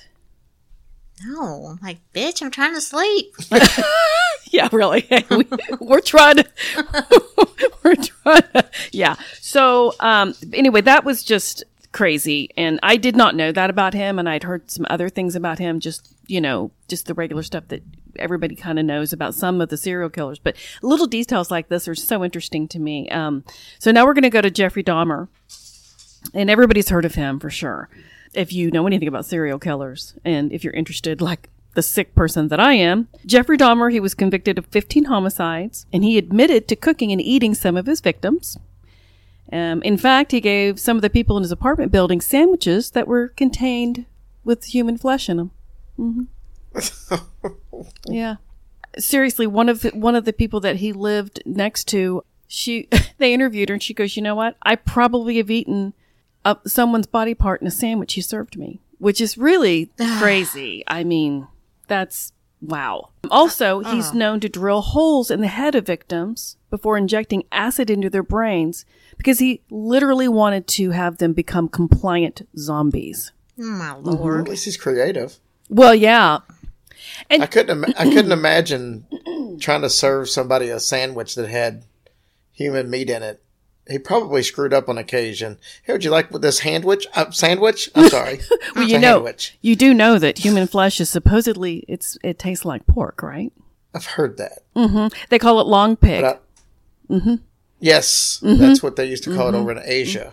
No. 1.25 1.66
I'm 1.66 1.78
like, 1.83 1.99
bitch, 2.14 2.42
I'm 2.42 2.50
trying 2.50 2.75
to 2.75 2.81
sleep. 2.81 3.35
Yeah, 4.52 4.69
really. 4.71 5.09
we, 5.31 5.47
we're 5.81 6.00
trying 6.00 6.37
to, 6.37 6.47
we're 7.83 7.97
trying 7.97 8.42
to, 8.42 8.69
yeah. 8.92 9.16
So, 9.40 9.95
um, 9.99 10.35
anyway, 10.52 10.83
that 10.83 11.04
was 11.04 11.25
just 11.25 11.64
crazy. 11.92 12.50
And 12.57 12.78
I 12.83 12.99
did 12.99 13.16
not 13.16 13.35
know 13.35 13.50
that 13.50 13.71
about 13.71 13.95
him. 13.95 14.19
And 14.19 14.28
I'd 14.28 14.42
heard 14.42 14.71
some 14.71 14.87
other 14.90 15.09
things 15.09 15.35
about 15.35 15.59
him, 15.59 15.81
just, 15.81 16.14
you 16.26 16.40
know, 16.40 16.71
just 16.87 17.07
the 17.07 17.14
regular 17.14 17.42
stuff 17.42 17.64
that 17.69 17.83
everybody 18.16 18.54
kind 18.54 18.78
of 18.78 18.85
knows 18.85 19.12
about 19.12 19.35
some 19.35 19.61
of 19.61 19.69
the 19.69 19.76
serial 19.76 20.11
killers. 20.11 20.38
But 20.38 20.57
little 20.83 21.07
details 21.07 21.50
like 21.50 21.69
this 21.69 21.88
are 21.88 21.95
so 21.95 22.25
interesting 22.25 22.69
to 22.69 22.78
me. 22.78 23.09
Um, 23.11 23.45
so 23.78 23.90
now 23.90 24.04
we're 24.04 24.14
going 24.14 24.23
to 24.23 24.31
go 24.31 24.40
to 24.40 24.50
Jeffrey 24.50 24.85
Dahmer. 24.85 25.28
And 26.35 26.49
everybody's 26.49 26.88
heard 26.88 27.04
of 27.04 27.14
him 27.14 27.40
for 27.40 27.50
sure. 27.50 27.88
If 28.35 28.52
you 28.52 28.71
know 28.71 28.87
anything 28.87 29.09
about 29.09 29.26
serial 29.26 29.59
killers 29.59 30.14
and 30.25 30.52
if 30.52 30.64
you're 30.64 30.73
interested, 30.73 31.21
like 31.21 31.50
the 31.75 31.83
sick 31.83 32.14
person 32.14 32.49
that 32.49 32.61
I 32.61 32.75
am, 32.75 33.09
Jeffrey 33.26 33.59
Dahmer, 33.59 33.90
he 33.90 34.00
was 34.00 34.14
convicted 34.14 34.59
of 34.59 34.66
15 34.66 35.04
homicides 35.04 35.87
and 35.92 36.04
he 36.04 36.16
admitted 36.16 36.69
to 36.69 36.76
cooking 36.76 37.12
and 37.12 37.21
eating 37.21 37.54
some 37.54 37.76
of 37.76 37.87
his 37.87 38.00
victims. 38.00 38.57
Um, 39.52 39.83
in 39.83 39.99
fact, 39.99 40.33
he 40.33 40.40
gave 40.40 40.81
some 40.81 40.97
of 40.97 41.02
the 41.02 41.11
people 41.11 41.37
in 41.37 41.42
his 41.42 41.52
apartment 41.52 41.92
building 41.92 42.21
sandwiches 42.21 42.90
that 42.92 43.07
were 43.07 43.28
contained 43.28 44.07
with 44.45 44.64
human 44.64 44.97
flesh 44.97 45.28
in 45.28 45.37
them. 45.37 45.50
hmm 45.97 46.23
yeah. 48.07 48.37
Seriously, 48.99 49.47
one 49.47 49.69
of 49.69 49.81
the, 49.81 49.91
one 49.91 50.15
of 50.15 50.25
the 50.25 50.33
people 50.33 50.61
that 50.61 50.77
he 50.77 50.93
lived 50.93 51.43
next 51.47 51.85
to, 51.89 52.25
she 52.47 52.89
they 53.19 53.33
interviewed 53.33 53.69
her 53.69 53.75
and 53.75 53.83
she 53.83 53.95
goes, 53.95 54.17
"You 54.17 54.23
know 54.23 54.35
what? 54.35 54.57
I 54.62 54.77
probably 54.77 55.39
have 55.39 55.51
eaten 55.51 55.95
uh, 56.45 56.57
someone's 56.67 57.07
body 57.07 57.35
part 57.35 57.61
in 57.61 57.67
a 57.67 57.71
sandwich 57.71 58.15
he 58.15 58.21
served 58.21 58.59
me," 58.59 58.81
which 58.99 59.21
is 59.21 59.39
really 59.39 59.91
crazy. 60.19 60.85
I 60.87 61.05
mean, 61.05 61.49
that's 61.87 62.33
wow. 62.61 63.11
Also, 63.31 63.81
he's 63.81 64.12
known 64.12 64.41
to 64.41 64.49
drill 64.49 64.83
holes 64.83 65.31
in 65.31 65.41
the 65.41 65.49
head 65.49 65.75
of 65.75 65.87
victims 65.87 66.57
before 66.71 66.97
injecting 66.97 67.45
acid 67.53 67.91
into 67.91 68.11
their 68.11 68.23
brains 68.23 68.85
because 69.17 69.39
he 69.39 69.62
literally 69.71 70.29
wanted 70.29 70.67
to 70.67 70.91
have 70.91 71.19
them 71.19 71.33
become 71.33 71.69
compliant 71.69 72.47
zombies. 72.57 73.33
Oh, 73.61 73.65
my 73.65 73.93
Lord. 73.93 74.07
At 74.07 74.21
lord. 74.21 74.49
least 74.49 74.65
he's 74.65 74.77
creative. 74.77 75.39
Well, 75.69 75.95
yeah. 75.95 76.39
I 77.31 77.47
couldn't. 77.47 77.85
Im- 77.85 77.95
I 77.99 78.05
couldn't 78.05 78.33
imagine 78.41 79.07
trying 79.61 79.83
to 79.83 79.91
serve 79.91 80.29
somebody 80.29 80.69
a 80.69 80.81
sandwich 80.81 81.35
that 81.35 81.49
had 81.49 81.85
human 82.52 82.91
meat 82.91 83.09
in 83.11 83.23
it. 83.23 83.43
He 83.91 83.99
probably 83.99 84.43
screwed 84.45 84.73
up 84.73 84.88
on 84.88 84.97
occasion. 84.97 85.59
Hey, 85.83 85.93
would 85.95 86.05
you 86.05 86.11
like 86.11 86.31
this 86.31 86.59
sandwich? 86.59 87.07
Uh, 87.14 87.31
sandwich? 87.33 87.91
I'm 87.95 88.09
sorry. 88.09 88.38
Well, 88.75 88.85
It's 88.85 88.93
you 88.93 88.99
know, 88.99 89.29
you 89.61 89.75
do 89.76 89.93
know 89.93 90.19
that 90.19 90.38
human 90.38 90.67
flesh 90.69 91.00
is 91.00 91.09
supposedly 91.11 91.85
it's 91.88 92.17
it 92.23 92.38
tastes 92.38 92.64
like 92.64 92.87
pork, 92.87 93.23
right? 93.23 93.52
I've 93.95 94.07
heard 94.07 94.38
that. 94.38 94.62
They 95.29 95.38
call 95.38 95.61
it 95.61 95.67
long 95.67 95.97
pig. 95.97 96.25
I- 96.25 96.38
Yes, 97.81 98.41
Mm-hmm. 98.43 98.61
that's 98.61 98.83
what 98.83 98.95
they 98.97 99.07
used 99.07 99.25
to 99.25 99.35
call 99.35 99.49
it 99.49 99.55
over 99.57 99.73
in 99.73 99.81
Asia. 99.85 100.33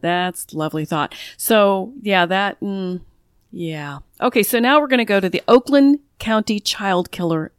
That's 0.00 0.52
lovely 0.52 0.84
thought. 0.84 1.14
So 1.36 1.92
yeah, 2.02 2.26
that 2.26 2.60
mm, 2.60 3.00
yeah. 3.54 4.00
Okay, 4.20 4.42
so 4.42 4.58
now 4.58 4.80
we're 4.80 4.88
going 4.88 4.98
to 4.98 5.04
go 5.04 5.20
to 5.20 5.28
the 5.28 5.42
Oakland 5.46 6.00
County 6.18 6.58
child 6.58 7.12
killer. 7.12 7.52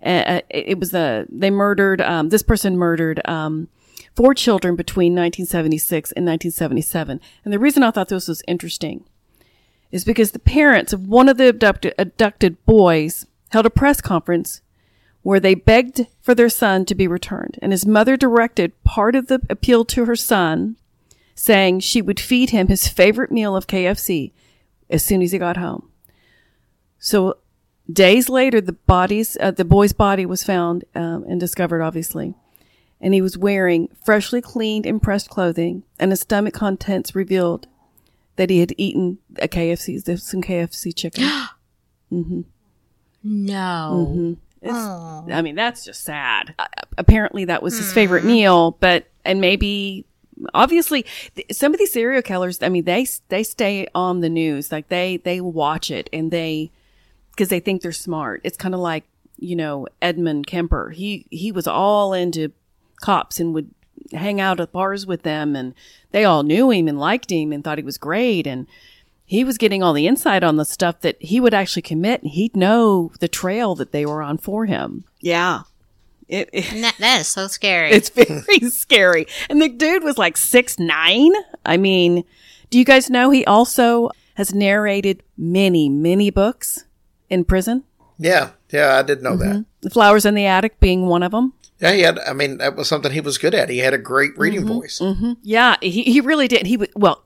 Uh, 0.00 0.08
uh, 0.08 0.40
it 0.48 0.78
was 0.78 0.92
the 0.92 1.26
they 1.28 1.50
murdered 1.50 2.00
um, 2.00 2.28
this 2.28 2.44
person 2.44 2.78
murdered 2.78 3.20
um, 3.28 3.68
four 4.14 4.32
children 4.32 4.76
between 4.76 5.12
1976 5.12 6.12
and 6.12 6.24
1977. 6.24 7.20
And 7.44 7.52
the 7.52 7.58
reason 7.58 7.82
I 7.82 7.90
thought 7.90 8.08
this 8.08 8.28
was 8.28 8.44
interesting 8.46 9.04
is 9.90 10.04
because 10.04 10.30
the 10.30 10.38
parents 10.38 10.92
of 10.92 11.08
one 11.08 11.28
of 11.28 11.36
the 11.36 11.48
abducted, 11.48 11.94
abducted 11.98 12.64
boys 12.64 13.26
held 13.50 13.66
a 13.66 13.70
press 13.70 14.00
conference 14.00 14.62
where 15.22 15.40
they 15.40 15.56
begged 15.56 16.06
for 16.22 16.32
their 16.32 16.48
son 16.48 16.84
to 16.84 16.94
be 16.94 17.08
returned. 17.08 17.58
And 17.60 17.72
his 17.72 17.84
mother 17.84 18.16
directed 18.16 18.80
part 18.84 19.16
of 19.16 19.26
the 19.26 19.40
appeal 19.50 19.84
to 19.86 20.04
her 20.04 20.14
son, 20.14 20.76
saying 21.34 21.80
she 21.80 22.00
would 22.00 22.20
feed 22.20 22.50
him 22.50 22.68
his 22.68 22.86
favorite 22.86 23.32
meal 23.32 23.56
of 23.56 23.66
KFC 23.66 24.30
as 24.90 25.04
soon 25.04 25.22
as 25.22 25.32
he 25.32 25.38
got 25.38 25.56
home. 25.56 25.88
So 26.98 27.38
days 27.90 28.28
later, 28.28 28.60
the 28.60 28.72
bodies, 28.72 29.36
uh, 29.40 29.50
the 29.52 29.64
boy's 29.64 29.92
body 29.92 30.26
was 30.26 30.42
found 30.44 30.84
um, 30.94 31.24
and 31.28 31.40
discovered, 31.40 31.82
obviously. 31.82 32.34
And 33.00 33.14
he 33.14 33.22
was 33.22 33.38
wearing 33.38 33.88
freshly 34.04 34.42
cleaned 34.42 34.84
and 34.84 35.02
pressed 35.02 35.30
clothing, 35.30 35.84
and 35.98 36.10
his 36.12 36.20
stomach 36.20 36.52
contents 36.52 37.14
revealed 37.14 37.66
that 38.36 38.50
he 38.50 38.60
had 38.60 38.74
eaten 38.76 39.18
a 39.40 39.48
KFC, 39.48 40.20
some 40.20 40.42
KFC 40.42 40.94
chicken. 40.94 41.24
No. 43.22 44.36
It's, 44.62 44.72
I 44.74 45.40
mean, 45.42 45.54
that's 45.54 45.84
just 45.84 46.02
sad. 46.02 46.54
Uh, 46.58 46.66
apparently, 46.98 47.46
that 47.46 47.62
was 47.62 47.78
his 47.78 47.92
favorite 47.92 48.24
meal, 48.24 48.72
but 48.80 49.06
and 49.24 49.40
maybe, 49.40 50.04
obviously, 50.54 51.04
some 51.50 51.72
of 51.72 51.78
these 51.78 51.92
serial 51.92 52.22
killers. 52.22 52.62
I 52.62 52.68
mean, 52.68 52.84
they 52.84 53.06
they 53.28 53.42
stay 53.42 53.86
on 53.94 54.20
the 54.20 54.28
news, 54.28 54.72
like 54.72 54.88
they 54.88 55.18
they 55.18 55.40
watch 55.40 55.90
it 55.90 56.08
and 56.12 56.30
they 56.30 56.70
because 57.30 57.48
they 57.48 57.60
think 57.60 57.82
they're 57.82 57.92
smart. 57.92 58.40
It's 58.44 58.56
kind 58.56 58.74
of 58.74 58.80
like 58.80 59.04
you 59.38 59.56
know 59.56 59.86
Edmund 60.02 60.46
Kemper. 60.46 60.90
He 60.90 61.26
he 61.30 61.52
was 61.52 61.66
all 61.66 62.12
into 62.12 62.52
cops 63.00 63.40
and 63.40 63.54
would 63.54 63.70
hang 64.12 64.40
out 64.40 64.60
at 64.60 64.72
bars 64.72 65.06
with 65.06 65.22
them, 65.22 65.56
and 65.56 65.74
they 66.10 66.24
all 66.24 66.42
knew 66.42 66.70
him 66.70 66.88
and 66.88 66.98
liked 66.98 67.30
him 67.30 67.52
and 67.52 67.62
thought 67.62 67.78
he 67.78 67.84
was 67.84 67.98
great 67.98 68.46
and 68.46 68.66
he 69.30 69.44
was 69.44 69.58
getting 69.58 69.80
all 69.80 69.92
the 69.92 70.08
insight 70.08 70.42
on 70.42 70.56
the 70.56 70.64
stuff 70.64 71.02
that 71.02 71.16
he 71.22 71.38
would 71.38 71.54
actually 71.54 71.82
commit 71.82 72.20
and 72.20 72.32
he'd 72.32 72.56
know 72.56 73.12
the 73.20 73.28
trail 73.28 73.76
that 73.76 73.92
they 73.92 74.04
were 74.04 74.22
on 74.22 74.36
for 74.36 74.66
him. 74.66 75.04
Yeah. 75.20 75.60
It, 76.30 76.48
it- 76.52 76.80
that, 76.82 76.96
that 76.98 77.20
is 77.20 77.28
so 77.28 77.48
scary. 77.48 77.90
it's 77.90 78.08
very 78.10 78.70
scary. 78.70 79.26
And 79.48 79.60
the 79.60 79.68
dude 79.68 80.04
was 80.04 80.16
like 80.16 80.36
six 80.36 80.78
nine. 80.78 81.32
I 81.66 81.76
mean, 81.76 82.24
do 82.70 82.78
you 82.78 82.84
guys 82.84 83.10
know 83.10 83.30
he 83.30 83.44
also 83.44 84.10
has 84.34 84.54
narrated 84.54 85.22
many, 85.36 85.88
many 85.88 86.30
books 86.30 86.84
in 87.28 87.44
prison? 87.44 87.84
Yeah, 88.18 88.50
yeah, 88.70 88.96
I 88.96 89.02
did 89.02 89.22
know 89.22 89.36
that. 89.36 89.48
Mm-hmm. 89.48 89.62
The 89.80 89.90
Flowers 89.90 90.24
in 90.24 90.34
the 90.34 90.46
Attic 90.46 90.78
being 90.78 91.06
one 91.06 91.22
of 91.22 91.32
them. 91.32 91.54
Yeah, 91.80 91.92
he 91.92 92.02
had. 92.02 92.18
I 92.20 92.34
mean, 92.34 92.58
that 92.58 92.76
was 92.76 92.86
something 92.86 93.10
he 93.10 93.22
was 93.22 93.38
good 93.38 93.54
at. 93.54 93.70
He 93.70 93.78
had 93.78 93.94
a 93.94 93.98
great 93.98 94.36
reading 94.36 94.60
mm-hmm. 94.60 94.74
voice. 94.74 94.98
Mm-hmm. 95.00 95.32
Yeah, 95.42 95.76
he, 95.80 96.02
he 96.02 96.20
really 96.20 96.46
did. 96.46 96.66
He 96.66 96.76
was, 96.76 96.88
well, 96.94 97.24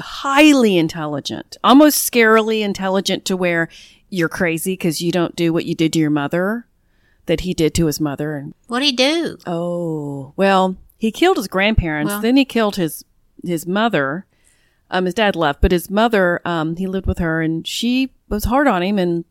highly 0.00 0.76
intelligent, 0.76 1.56
almost 1.62 2.10
scarily 2.10 2.62
intelligent 2.62 3.24
to 3.26 3.36
where 3.36 3.68
you're 4.10 4.28
crazy 4.28 4.72
because 4.72 5.00
you 5.00 5.12
don't 5.12 5.36
do 5.36 5.52
what 5.52 5.64
you 5.64 5.74
did 5.74 5.92
to 5.92 5.98
your 5.98 6.10
mother 6.10 6.66
that 7.26 7.40
he 7.40 7.54
did 7.54 7.74
to 7.74 7.86
his 7.86 8.00
mother. 8.00 8.36
And 8.36 8.54
What'd 8.68 8.86
he 8.86 8.92
do? 8.92 9.38
oh, 9.46 10.32
well, 10.36 10.76
he 10.96 11.10
killed 11.12 11.36
his 11.36 11.48
grandparents. 11.48 12.10
Well- 12.10 12.20
then 12.20 12.36
he 12.36 12.44
killed 12.44 12.76
his 12.76 13.04
his 13.44 13.66
mother. 13.66 14.26
Um, 14.90 15.04
his 15.04 15.14
dad 15.14 15.34
left, 15.34 15.60
but 15.60 15.72
his 15.72 15.90
mother, 15.90 16.40
um, 16.44 16.76
he 16.76 16.86
lived 16.86 17.06
with 17.06 17.18
her, 17.18 17.42
and 17.42 17.66
she 17.66 18.12
was 18.28 18.44
hard 18.44 18.68
on 18.68 18.82
him 18.84 18.98
and 19.00 19.24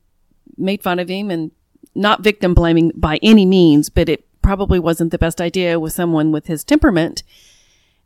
made 0.58 0.84
fun 0.84 1.00
of 1.00 1.08
him, 1.10 1.32
and 1.32 1.52
not 1.96 2.22
victim 2.24 2.54
blaming 2.54 2.92
by 2.94 3.20
any 3.24 3.46
means, 3.46 3.90
but 3.90 4.10
it 4.10 4.26
probably 4.42 4.80
wasn't 4.80 5.12
the 5.12 5.18
best 5.18 5.40
idea 5.40 5.80
with 5.80 5.94
someone 5.94 6.32
with 6.34 6.48
his 6.48 6.64
temperament. 6.66 7.24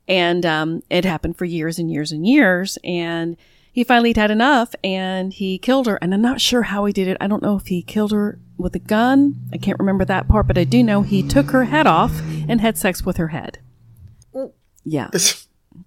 And 0.07 0.45
um, 0.45 0.83
it 0.91 1.05
happened 1.05 1.37
for 1.37 1.45
years 1.45 1.79
and 1.79 1.91
years 1.91 2.11
and 2.11 2.25
years. 2.25 2.77
And 2.83 3.35
he 3.71 3.83
finally 3.83 4.13
had 4.15 4.31
enough 4.31 4.73
and 4.83 5.33
he 5.33 5.57
killed 5.57 5.87
her. 5.87 5.97
And 6.01 6.13
I'm 6.13 6.21
not 6.21 6.41
sure 6.41 6.63
how 6.63 6.85
he 6.85 6.93
did 6.93 7.07
it. 7.07 7.17
I 7.21 7.27
don't 7.27 7.43
know 7.43 7.55
if 7.55 7.67
he 7.67 7.81
killed 7.81 8.11
her 8.11 8.39
with 8.57 8.75
a 8.75 8.79
gun. 8.79 9.35
I 9.53 9.57
can't 9.57 9.79
remember 9.79 10.03
that 10.05 10.27
part, 10.27 10.47
but 10.47 10.57
I 10.57 10.63
do 10.65 10.83
know 10.83 11.01
he 11.01 11.21
took 11.23 11.51
her 11.51 11.65
head 11.65 11.87
off 11.87 12.19
and 12.47 12.59
had 12.61 12.77
sex 12.77 13.03
with 13.05 13.17
her 13.17 13.29
head. 13.29 13.59
Yeah. 14.85 15.09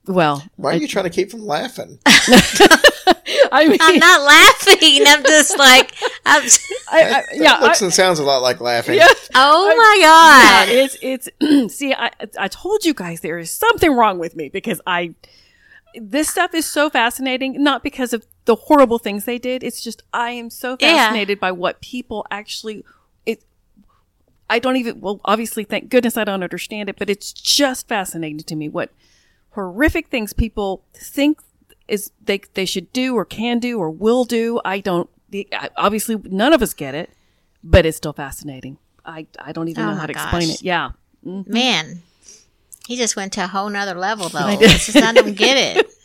Well, 0.06 0.42
Why 0.56 0.72
are 0.74 0.76
you 0.76 0.88
trying 0.88 1.04
to 1.04 1.10
keep 1.10 1.30
from 1.30 1.44
laughing? 1.44 1.98
I 3.54 3.66
mean, 3.68 3.78
I'm 3.80 3.98
not 3.98 4.20
laughing. 4.22 5.02
I'm 5.06 5.22
just 5.24 5.58
like, 5.58 5.92
I'm, 6.24 6.42
I, 6.90 7.02
I, 7.02 7.22
yeah, 7.34 7.42
That 7.58 7.62
looks 7.62 7.82
I- 7.82 7.86
and 7.86 7.94
sounds 7.94 8.18
a 8.18 8.22
lot 8.24 8.42
like 8.42 8.60
laughing. 8.60 8.94
yeah. 8.96 9.08
oh 9.34 9.74
my 9.76 9.96
Yeah, 10.00 10.66
god. 10.66 10.68
it's 10.68 11.28
it's 11.40 11.74
see 11.76 11.92
I 11.94 12.10
I 12.38 12.48
told 12.48 12.84
you 12.84 12.94
guys 12.94 13.20
there 13.20 13.38
is 13.38 13.50
something 13.50 13.92
wrong 13.92 14.18
with 14.18 14.34
me 14.36 14.48
because 14.48 14.80
I 14.86 15.14
this 15.94 16.28
stuff 16.28 16.54
is 16.54 16.64
so 16.66 16.88
fascinating 16.90 17.62
not 17.62 17.82
because 17.82 18.12
of 18.12 18.26
the 18.44 18.54
horrible 18.54 18.98
things 18.98 19.24
they 19.24 19.38
did 19.38 19.62
it's 19.62 19.82
just 19.82 20.02
I 20.12 20.30
am 20.32 20.50
so 20.50 20.76
Yeah. 20.80 20.96
fascinated 20.96 21.38
by 21.40 21.52
what 21.52 21.80
people 21.80 22.26
actually 22.30 22.84
it 23.26 23.42
I 24.50 24.58
don't 24.58 24.76
even 24.76 25.00
well 25.00 25.20
obviously 25.24 25.64
thank 25.64 25.88
goodness 25.90 26.16
I 26.16 26.24
don't 26.24 26.42
understand 26.42 26.88
it 26.88 26.96
but 26.98 27.08
it's 27.10 27.32
just 27.32 27.88
fascinating 27.88 28.38
to 28.38 28.56
me 28.56 28.68
what 28.68 28.90
horrific 29.50 30.08
things 30.08 30.32
people 30.32 30.82
think 30.94 31.40
is 31.88 32.10
they 32.24 32.40
they 32.54 32.64
should 32.64 32.92
do 32.92 33.14
or 33.14 33.24
can 33.24 33.58
do 33.58 33.78
or 33.78 33.90
will 33.90 34.24
do. 34.24 34.60
I 34.64 34.80
don't 34.80 35.10
I- 35.52 35.70
obviously 35.76 36.16
none 36.24 36.52
of 36.52 36.62
us 36.62 36.74
get 36.74 36.94
it 36.94 37.10
but 37.64 37.84
it's 37.86 37.96
still 37.96 38.12
fascinating. 38.12 38.78
I 39.04 39.26
I 39.38 39.52
don't 39.52 39.68
even 39.68 39.84
Oh 39.84 39.90
know 39.90 39.96
how 39.96 40.06
to 40.06 40.12
explain 40.12 40.50
it. 40.50 40.62
yeah. 40.62 40.90
Mm-hmm. 41.26 41.52
Man, 41.52 42.02
he 42.92 42.98
just 42.98 43.16
went 43.16 43.32
to 43.32 43.44
a 43.44 43.46
whole 43.46 43.70
nother 43.70 43.94
level 43.94 44.28
though. 44.36 44.48
It's 44.48 44.86
just, 44.86 44.96
I 45.02 45.12
don't 45.12 45.34
get 45.34 45.56
it. 45.78 45.88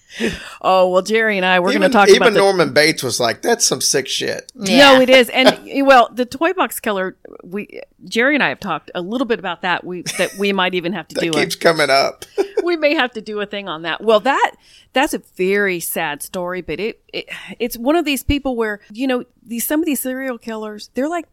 Oh 0.62 0.90
well, 0.90 1.04
Jerry 1.04 1.38
and 1.38 1.46
I 1.46 1.60
we're 1.60 1.72
going 1.74 1.82
to 1.84 1.90
talk 1.90 2.08
even 2.08 2.24
about 2.24 2.34
the, 2.34 2.40
Norman 2.40 2.74
Bates 2.74 3.04
was 3.04 3.20
like, 3.20 3.44
"That's 3.44 3.64
some 3.64 3.82
sick 3.82 4.08
shit." 4.08 4.52
Yeah. 4.56 4.94
No, 4.94 5.02
it 5.02 5.12
is, 5.12 5.30
and 5.30 5.60
well, 5.86 6.10
the 6.12 6.26
toy 6.26 6.54
box 6.54 6.80
killer. 6.80 7.18
We 7.44 7.82
Jerry 8.06 8.34
and 8.34 8.42
I 8.42 8.50
have 8.50 8.60
talked 8.60 8.90
a 8.96 9.02
little 9.02 9.28
bit 9.28 9.38
about 9.38 9.62
that. 9.62 9.84
We 9.84 10.02
that 10.18 10.34
we 10.40 10.54
might 10.54 10.74
even 10.74 10.94
have 10.94 11.08
to 11.10 11.16
That 11.16 11.22
do 11.22 11.32
keeps 11.34 11.54
a 11.54 11.60
coming 11.60 11.92
up. 11.92 12.26
we 12.64 12.78
may 12.78 12.96
have 12.96 13.12
to 13.12 13.22
do 13.22 13.40
a 13.42 13.46
thing 13.46 13.68
on 13.68 13.84
that. 13.84 14.02
Well, 14.02 14.20
that 14.22 14.56
that's 14.94 15.14
a 15.14 15.20
very 15.36 15.80
sad 15.80 16.24
story, 16.24 16.62
but 16.62 16.80
it, 16.80 17.04
it 17.14 17.30
it's 17.60 17.78
one 17.78 17.96
of 17.96 18.06
these 18.06 18.24
people 18.24 18.56
where 18.56 18.80
you 18.92 19.06
know 19.06 19.24
these 19.46 19.68
some 19.68 19.82
of 19.82 19.86
these 19.86 20.00
serial 20.00 20.40
killers 20.40 20.90
they're 20.96 21.10
like 21.10 21.28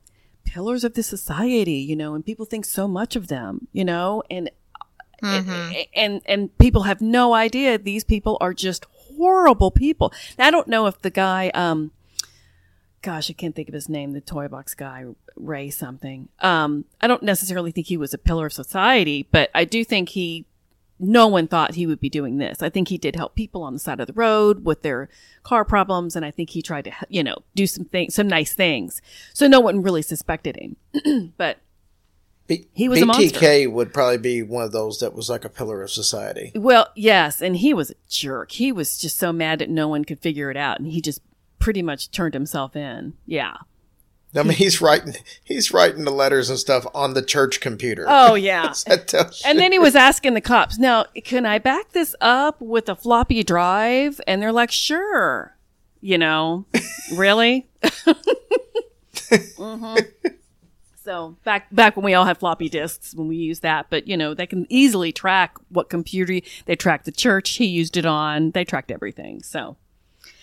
pillars 0.45 0.85
of 0.85 0.93
the 0.93 1.03
society, 1.03 1.79
you 1.79 1.97
know, 1.97 2.15
and 2.15 2.25
people 2.27 2.45
think 2.45 2.65
so 2.67 2.87
much 2.87 3.17
of 3.17 3.29
them, 3.29 3.67
you 3.73 3.85
know, 3.85 4.23
and 4.31 4.51
and 5.95 6.23
and 6.27 6.57
people 6.59 6.83
have 6.83 7.01
no 7.01 7.35
idea 7.35 7.79
these 7.79 8.05
people 8.05 8.39
are 8.41 8.55
just 8.55 8.87
horrible 9.17 9.71
people. 9.71 10.13
Now, 10.39 10.49
I 10.49 10.51
don't 10.51 10.69
know 10.69 10.87
if 10.87 11.01
the 11.03 11.11
guy, 11.11 11.51
um, 11.55 11.93
gosh, 13.03 13.31
I 13.31 13.33
can't 13.35 13.55
think 13.55 13.69
of 13.69 13.75
his 13.75 13.89
name, 13.89 14.13
the 14.13 14.21
toy 14.21 14.49
box 14.49 14.75
guy, 14.75 15.05
Ray 15.37 15.71
something. 15.71 16.29
Um, 16.41 16.85
I 17.01 17.07
don't 17.07 17.23
necessarily 17.23 17.71
think 17.71 17.87
he 17.87 17.97
was 17.97 18.15
a 18.15 18.19
pillar 18.19 18.47
of 18.47 18.53
society, 18.53 19.29
but 19.31 19.51
I 19.55 19.65
do 19.65 19.85
think 19.85 20.11
he. 20.11 20.47
No 21.01 21.27
one 21.27 21.49
thought 21.49 21.75
he 21.75 21.89
would 21.89 21.99
be 21.99 22.09
doing 22.09 22.39
this. 22.39 22.63
I 22.63 22.71
think 22.71 22.87
he 22.87 22.99
did 22.99 23.17
help 23.17 23.35
people 23.35 23.65
on 23.65 23.73
the 23.73 23.81
side 23.81 23.99
of 23.99 24.07
the 24.07 24.13
road 24.13 24.65
with 24.65 24.83
their 24.83 25.09
car 25.43 25.65
problems, 25.65 26.15
and 26.15 26.25
I 26.25 26.31
think 26.31 26.51
he 26.51 26.63
tried 26.63 26.85
to, 26.85 26.93
you 27.09 27.25
know, 27.25 27.39
do 27.57 27.67
some 27.67 27.85
things, 27.87 28.15
some 28.15 28.29
nice 28.29 28.55
things. 28.55 29.03
So 29.33 29.49
no 29.49 29.59
one 29.59 29.83
really 29.83 30.03
suspected 30.03 30.57
him. 30.57 31.33
but 31.37 31.59
B- 32.47 32.67
He 32.75 32.89
was. 32.89 33.01
BTK 33.01 33.71
would 33.73 33.93
probably 33.95 34.19
be 34.19 34.43
one 34.43 34.65
of 34.65 34.73
those 34.73 34.99
that 35.01 35.15
was 35.15 35.31
like 35.31 35.45
a 35.45 35.49
pillar 35.49 35.83
of 35.83 35.91
society. 35.91 36.53
Well, 36.55 36.89
yes, 36.95 37.41
and 37.41 37.57
he 37.57 37.73
was 37.73 37.91
a 37.91 37.95
jerk. 38.09 38.53
He 38.53 38.71
was 38.73 38.99
just 38.99 39.19
so 39.19 39.33
mad 39.33 39.61
that 39.61 39.71
no 39.71 39.89
one 39.89 40.05
could 40.05 40.21
figure 40.21 40.51
it 40.51 40.57
out, 40.57 40.79
and 40.79 40.91
he 40.93 41.01
just 41.01 41.21
pretty 41.59 41.81
much 41.83 42.11
turned 42.11 42.35
himself 42.35 42.77
in. 42.77 43.15
Yeah. 43.27 43.55
I 44.37 44.43
mean, 44.43 44.53
he's 44.53 44.81
writing, 44.81 45.15
he's 45.45 45.73
writing 45.73 46.05
the 46.05 46.11
letters 46.11 46.51
and 46.51 46.59
stuff 46.59 46.85
on 46.93 47.15
the 47.15 47.23
church 47.23 47.61
computer. 47.61 48.05
Oh 48.09 48.35
yeah. 48.51 48.73
That 48.87 49.07
tells 49.09 49.43
you. 49.45 49.49
and 49.51 49.59
then 49.59 49.71
he 49.73 49.79
was 49.79 49.95
asking 49.95 50.35
the 50.35 50.41
cops, 50.41 50.77
"Now, 50.77 51.05
can 51.25 51.47
I 51.47 51.59
back 51.61 51.93
this 51.93 52.15
up 52.21 52.61
with 52.61 52.89
a 52.89 52.97
floppy 52.97 53.43
drive?" 53.45 54.21
And 54.27 54.43
they're 54.43 54.51
like, 54.53 54.73
"Sure." 54.73 55.57
You 56.01 56.19
know, 56.19 56.67
really? 57.15 57.67
hmm 59.57 59.95
So 61.05 61.37
back 61.45 61.67
back 61.71 61.97
when 61.97 62.05
we 62.05 62.15
all 62.15 62.25
had 62.25 62.39
floppy 62.39 62.71
disks 62.71 63.15
when 63.15 63.29
we 63.29 63.37
used 63.37 63.61
that, 63.61 63.89
but 63.91 64.09
you 64.09 64.17
know 64.17 64.33
they 64.33 64.47
can 64.47 64.67
easily 64.71 65.13
track 65.13 65.59
what 65.69 65.91
computer 65.91 66.41
they 66.65 66.77
tracked 66.77 67.05
the 67.05 67.13
church 67.13 67.51
he 67.51 67.67
used 67.67 67.99
it 67.99 68.07
on. 68.07 68.53
They 68.53 68.65
tracked 68.65 68.91
everything. 68.91 69.43
So, 69.43 69.77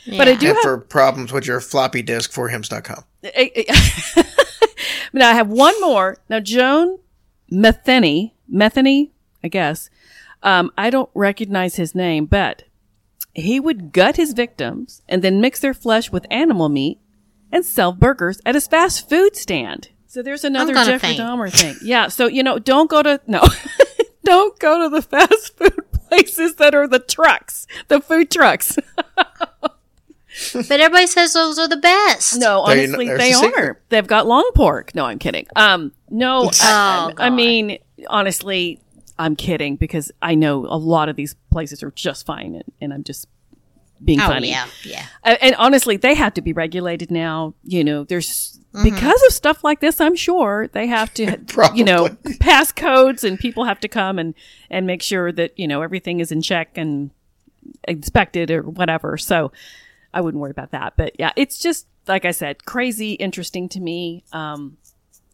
but 0.06 0.28
I 0.28 0.36
do 0.36 0.50
And 0.50 0.58
have 0.58 0.62
for 0.62 0.78
problems 0.78 1.34
with 1.34 1.48
your 1.48 1.62
floppy 1.62 2.04
disk 2.04 2.32
for 2.32 2.50
hims.com. 2.50 3.04
now 5.14 5.30
I 5.32 5.34
have 5.34 5.50
one 5.50 5.74
more. 5.82 6.20
Now 6.30 6.40
Joan 6.40 7.00
Metheny, 7.52 8.34
Metheny, 8.52 9.10
I 9.44 9.48
guess. 9.48 9.90
Um, 10.44 10.72
I 10.78 10.92
don't 10.92 11.10
recognize 11.16 11.78
his 11.78 11.96
name, 11.96 12.28
but 12.28 12.66
he 13.34 13.60
would 13.60 13.94
gut 13.94 14.18
his 14.18 14.34
victims 14.34 15.02
and 15.10 15.24
then 15.24 15.42
mix 15.42 15.60
their 15.60 15.74
flesh 15.74 16.12
with 16.12 16.28
animal 16.30 16.70
meat 16.70 17.00
and 17.52 17.66
sell 17.66 17.94
burgers 17.94 18.40
at 18.46 18.54
his 18.54 18.68
fast 18.68 19.10
food 19.10 19.36
stand. 19.36 19.90
So 20.12 20.22
there's 20.22 20.44
another 20.44 20.74
Jeffrey 20.74 21.00
faint. 21.00 21.20
Dahmer 21.22 21.50
thing. 21.50 21.78
Yeah. 21.82 22.10
So 22.10 22.28
you 22.28 22.44
know, 22.44 22.60
don't 22.60 22.90
go 22.90 23.02
to 23.02 23.22
no, 23.28 23.42
don't 24.26 24.60
go 24.60 24.84
to 24.84 24.90
the 24.94 25.02
fast 25.02 25.58
food 25.58 25.80
places 26.10 26.56
that 26.56 26.76
are 26.76 26.86
the 26.86 27.00
trucks, 27.00 27.66
the 27.88 28.02
food 28.02 28.30
trucks. 28.30 28.78
But 30.54 30.72
everybody 30.82 31.08
says 31.08 31.34
those 31.34 31.58
are 31.60 31.68
the 31.68 31.78
best. 31.78 32.38
No, 32.40 32.62
honestly, 32.62 33.06
there's 33.06 33.20
they 33.20 33.32
are. 33.34 33.44
secret. 33.44 33.78
They've 33.90 34.08
got 34.08 34.28
long 34.28 34.50
pork. 34.56 34.94
No, 34.96 35.06
I'm 35.06 35.20
kidding. 35.20 35.46
Um, 35.56 35.92
no, 36.10 36.50
I, 36.62 37.08
Oh, 37.08 37.10
I 37.18 37.30
God. 37.30 37.34
mean, 37.34 37.78
honestly, 38.08 38.80
I'm 39.20 39.36
kidding 39.36 39.76
because 39.76 40.12
I 40.22 40.36
know 40.36 40.66
a 40.66 40.76
lot 40.78 41.10
of 41.10 41.16
these 41.16 41.36
places 41.52 41.84
are 41.84 41.92
just 41.92 42.26
fine, 42.26 42.56
and, 42.56 42.64
and 42.82 42.94
I'm 42.94 43.04
just 43.04 43.28
being 44.04 44.20
Oh 44.22 44.28
funny. 44.28 44.50
yeah, 44.50 44.68
yeah. 44.84 45.06
Uh, 45.24 45.36
and 45.42 45.56
honestly, 45.56 45.96
they 45.98 46.16
have 46.16 46.34
to 46.36 46.42
be 46.42 46.54
regulated 46.54 47.12
now. 47.12 47.54
You 47.64 47.84
know, 47.84 48.04
there's 48.06 48.58
Mm-hmm. 48.74 48.86
because 48.86 49.22
of 49.24 49.34
stuff 49.34 49.66
like 49.66 49.82
this. 49.82 50.00
I'm 50.00 50.16
sure 50.16 50.70
they 50.70 50.88
have 50.88 51.14
to, 51.16 51.38
you 51.76 51.84
know, 51.84 52.08
pass 52.40 52.72
codes, 52.72 53.26
and 53.26 53.38
people 53.38 53.66
have 53.66 53.82
to 53.82 53.90
come 53.90 54.18
and 54.18 54.34
and 54.70 54.88
make 54.88 55.02
sure 55.02 55.32
that 55.34 55.60
you 55.60 55.68
know 55.68 55.82
everything 55.82 56.22
is 56.22 56.32
in 56.32 56.42
check 56.42 56.78
and 56.78 57.12
inspected 57.86 58.50
or 58.50 58.62
whatever. 58.64 59.18
So 59.18 59.52
I 60.14 60.22
wouldn't 60.22 60.40
worry 60.40 60.52
about 60.52 60.72
that. 60.72 60.94
But 60.96 61.18
yeah, 61.20 61.32
it's 61.36 61.60
just 61.60 61.88
like 62.08 62.24
I 62.24 62.32
said, 62.32 62.66
crazy 62.66 63.14
interesting 63.14 63.68
to 63.70 63.82
me 63.82 64.24
um, 64.32 64.78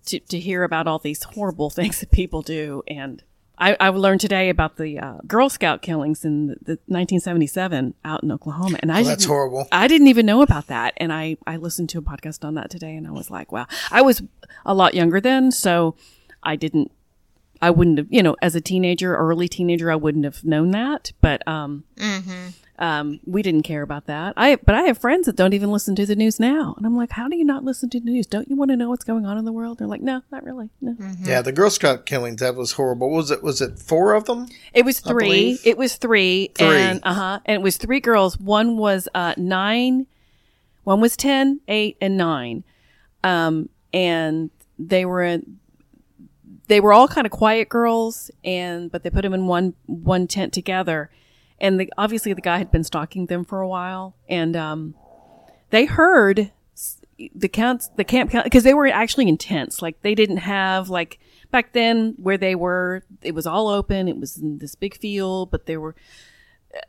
to 0.07 0.19
to 0.19 0.39
hear 0.39 0.63
about 0.63 0.87
all 0.87 0.97
these 0.97 1.21
horrible 1.21 1.69
things 1.79 1.99
that 1.99 2.11
people 2.11 2.41
do 2.41 2.83
and. 2.87 3.23
I, 3.59 3.75
I 3.79 3.89
learned 3.89 4.21
today 4.21 4.49
about 4.49 4.77
the 4.77 4.99
uh, 4.99 5.17
Girl 5.25 5.49
Scout 5.49 5.81
killings 5.81 6.23
in 6.23 6.47
the, 6.47 6.55
the 6.61 6.71
1977 6.87 7.95
out 8.05 8.23
in 8.23 8.31
Oklahoma, 8.31 8.77
and 8.81 8.91
I 8.91 9.01
Oh, 9.01 9.03
that's 9.03 9.25
horrible. 9.25 9.67
I 9.71 9.87
didn't 9.87 10.07
even 10.07 10.25
know 10.25 10.41
about 10.41 10.67
that. 10.67 10.93
And 10.97 11.11
I, 11.11 11.37
I 11.47 11.57
listened 11.57 11.89
to 11.89 11.97
a 11.97 12.01
podcast 12.01 12.45
on 12.45 12.55
that 12.55 12.69
today 12.69 12.95
and 12.95 13.07
I 13.07 13.11
was 13.11 13.31
like, 13.31 13.51
wow. 13.51 13.65
I 13.91 14.01
was 14.01 14.21
a 14.65 14.73
lot 14.73 14.93
younger 14.93 15.19
then, 15.19 15.51
so 15.51 15.95
I 16.43 16.55
didn't, 16.55 16.91
I 17.61 17.69
wouldn't 17.71 17.97
have, 17.97 18.07
you 18.09 18.21
know, 18.23 18.35
as 18.41 18.55
a 18.55 18.61
teenager, 18.61 19.15
early 19.15 19.47
teenager, 19.47 19.91
I 19.91 19.95
wouldn't 19.95 20.25
have 20.25 20.43
known 20.43 20.71
that. 20.71 21.11
But, 21.21 21.47
um, 21.47 21.83
um, 22.79 23.19
we 23.25 23.41
didn't 23.41 23.63
care 23.63 23.81
about 23.81 24.05
that. 24.05 24.33
I, 24.37 24.55
but 24.57 24.75
I 24.75 24.81
have 24.83 24.99
friends 24.99 25.25
that 25.25 25.35
don't 25.35 25.53
even 25.55 25.71
listen 25.71 25.95
to 25.95 26.05
the 26.05 26.15
news 26.15 26.39
now. 26.39 26.75
And 26.77 26.85
I'm 26.85 26.95
like, 26.95 27.09
how 27.11 27.27
do 27.27 27.35
you 27.35 27.43
not 27.43 27.63
listen 27.63 27.89
to 27.89 27.99
the 27.99 28.05
news? 28.11 28.27
Don't 28.27 28.47
you 28.47 28.55
want 28.55 28.69
to 28.69 28.77
know 28.77 28.89
what's 28.89 29.03
going 29.03 29.25
on 29.25 29.39
in 29.39 29.45
the 29.45 29.51
world? 29.51 29.79
They're 29.79 29.87
like, 29.87 30.01
no, 30.01 30.21
not 30.31 30.43
really. 30.43 30.69
No. 30.79 30.95
Yeah, 31.23 31.41
the 31.41 31.51
Girl 31.51 31.71
Scout 31.71 32.05
killings 32.05 32.39
that 32.39 32.55
was 32.55 32.73
horrible. 32.73 33.09
Was 33.09 33.31
it? 33.31 33.41
Was 33.41 33.61
it 33.61 33.79
four 33.79 34.13
of 34.13 34.25
them? 34.25 34.47
It 34.75 34.85
was 34.85 34.99
three. 34.99 35.57
It 35.63 35.75
was 35.77 35.95
three, 35.95 36.51
Three. 36.53 36.67
and 36.67 36.99
uh 37.01 37.13
huh, 37.15 37.39
and 37.45 37.55
it 37.61 37.63
was 37.63 37.77
three 37.77 37.99
girls. 37.99 38.39
One 38.39 38.77
was 38.77 39.07
uh 39.15 39.33
nine, 39.37 40.05
one 40.83 41.01
was 41.01 41.17
ten, 41.17 41.61
eight, 41.67 41.97
and 41.99 42.15
nine, 42.15 42.63
um, 43.23 43.69
and 43.91 44.51
they 44.77 45.03
were 45.05 45.23
in, 45.23 45.57
they 46.67 46.79
were 46.79 46.93
all 46.93 47.07
kind 47.07 47.25
of 47.25 47.31
quiet 47.31 47.69
girls, 47.69 48.31
and 48.43 48.91
but 48.91 49.03
they 49.03 49.09
put 49.09 49.21
them 49.23 49.33
in 49.33 49.47
one 49.47 49.73
one 49.85 50.27
tent 50.27 50.53
together, 50.53 51.09
and 51.59 51.79
the, 51.79 51.91
obviously 51.97 52.33
the 52.33 52.41
guy 52.41 52.57
had 52.57 52.71
been 52.71 52.83
stalking 52.83 53.27
them 53.27 53.45
for 53.45 53.61
a 53.61 53.67
while, 53.67 54.15
and 54.29 54.55
um, 54.55 54.95
they 55.69 55.85
heard 55.85 56.51
the 57.33 57.47
counts 57.47 57.89
the 57.95 58.03
camp 58.03 58.31
because 58.43 58.63
they 58.63 58.73
were 58.73 58.87
actually 58.87 59.27
in 59.27 59.37
tents. 59.37 59.81
Like 59.81 60.01
they 60.01 60.15
didn't 60.15 60.37
have 60.37 60.89
like 60.89 61.19
back 61.51 61.73
then 61.73 62.15
where 62.17 62.37
they 62.37 62.55
were 62.55 63.03
it 63.21 63.33
was 63.33 63.47
all 63.47 63.67
open 63.67 64.07
it 64.07 64.17
was 64.17 64.37
in 64.37 64.57
this 64.59 64.75
big 64.75 64.97
field 64.97 65.51
but 65.51 65.65
there 65.65 65.79
were 65.79 65.95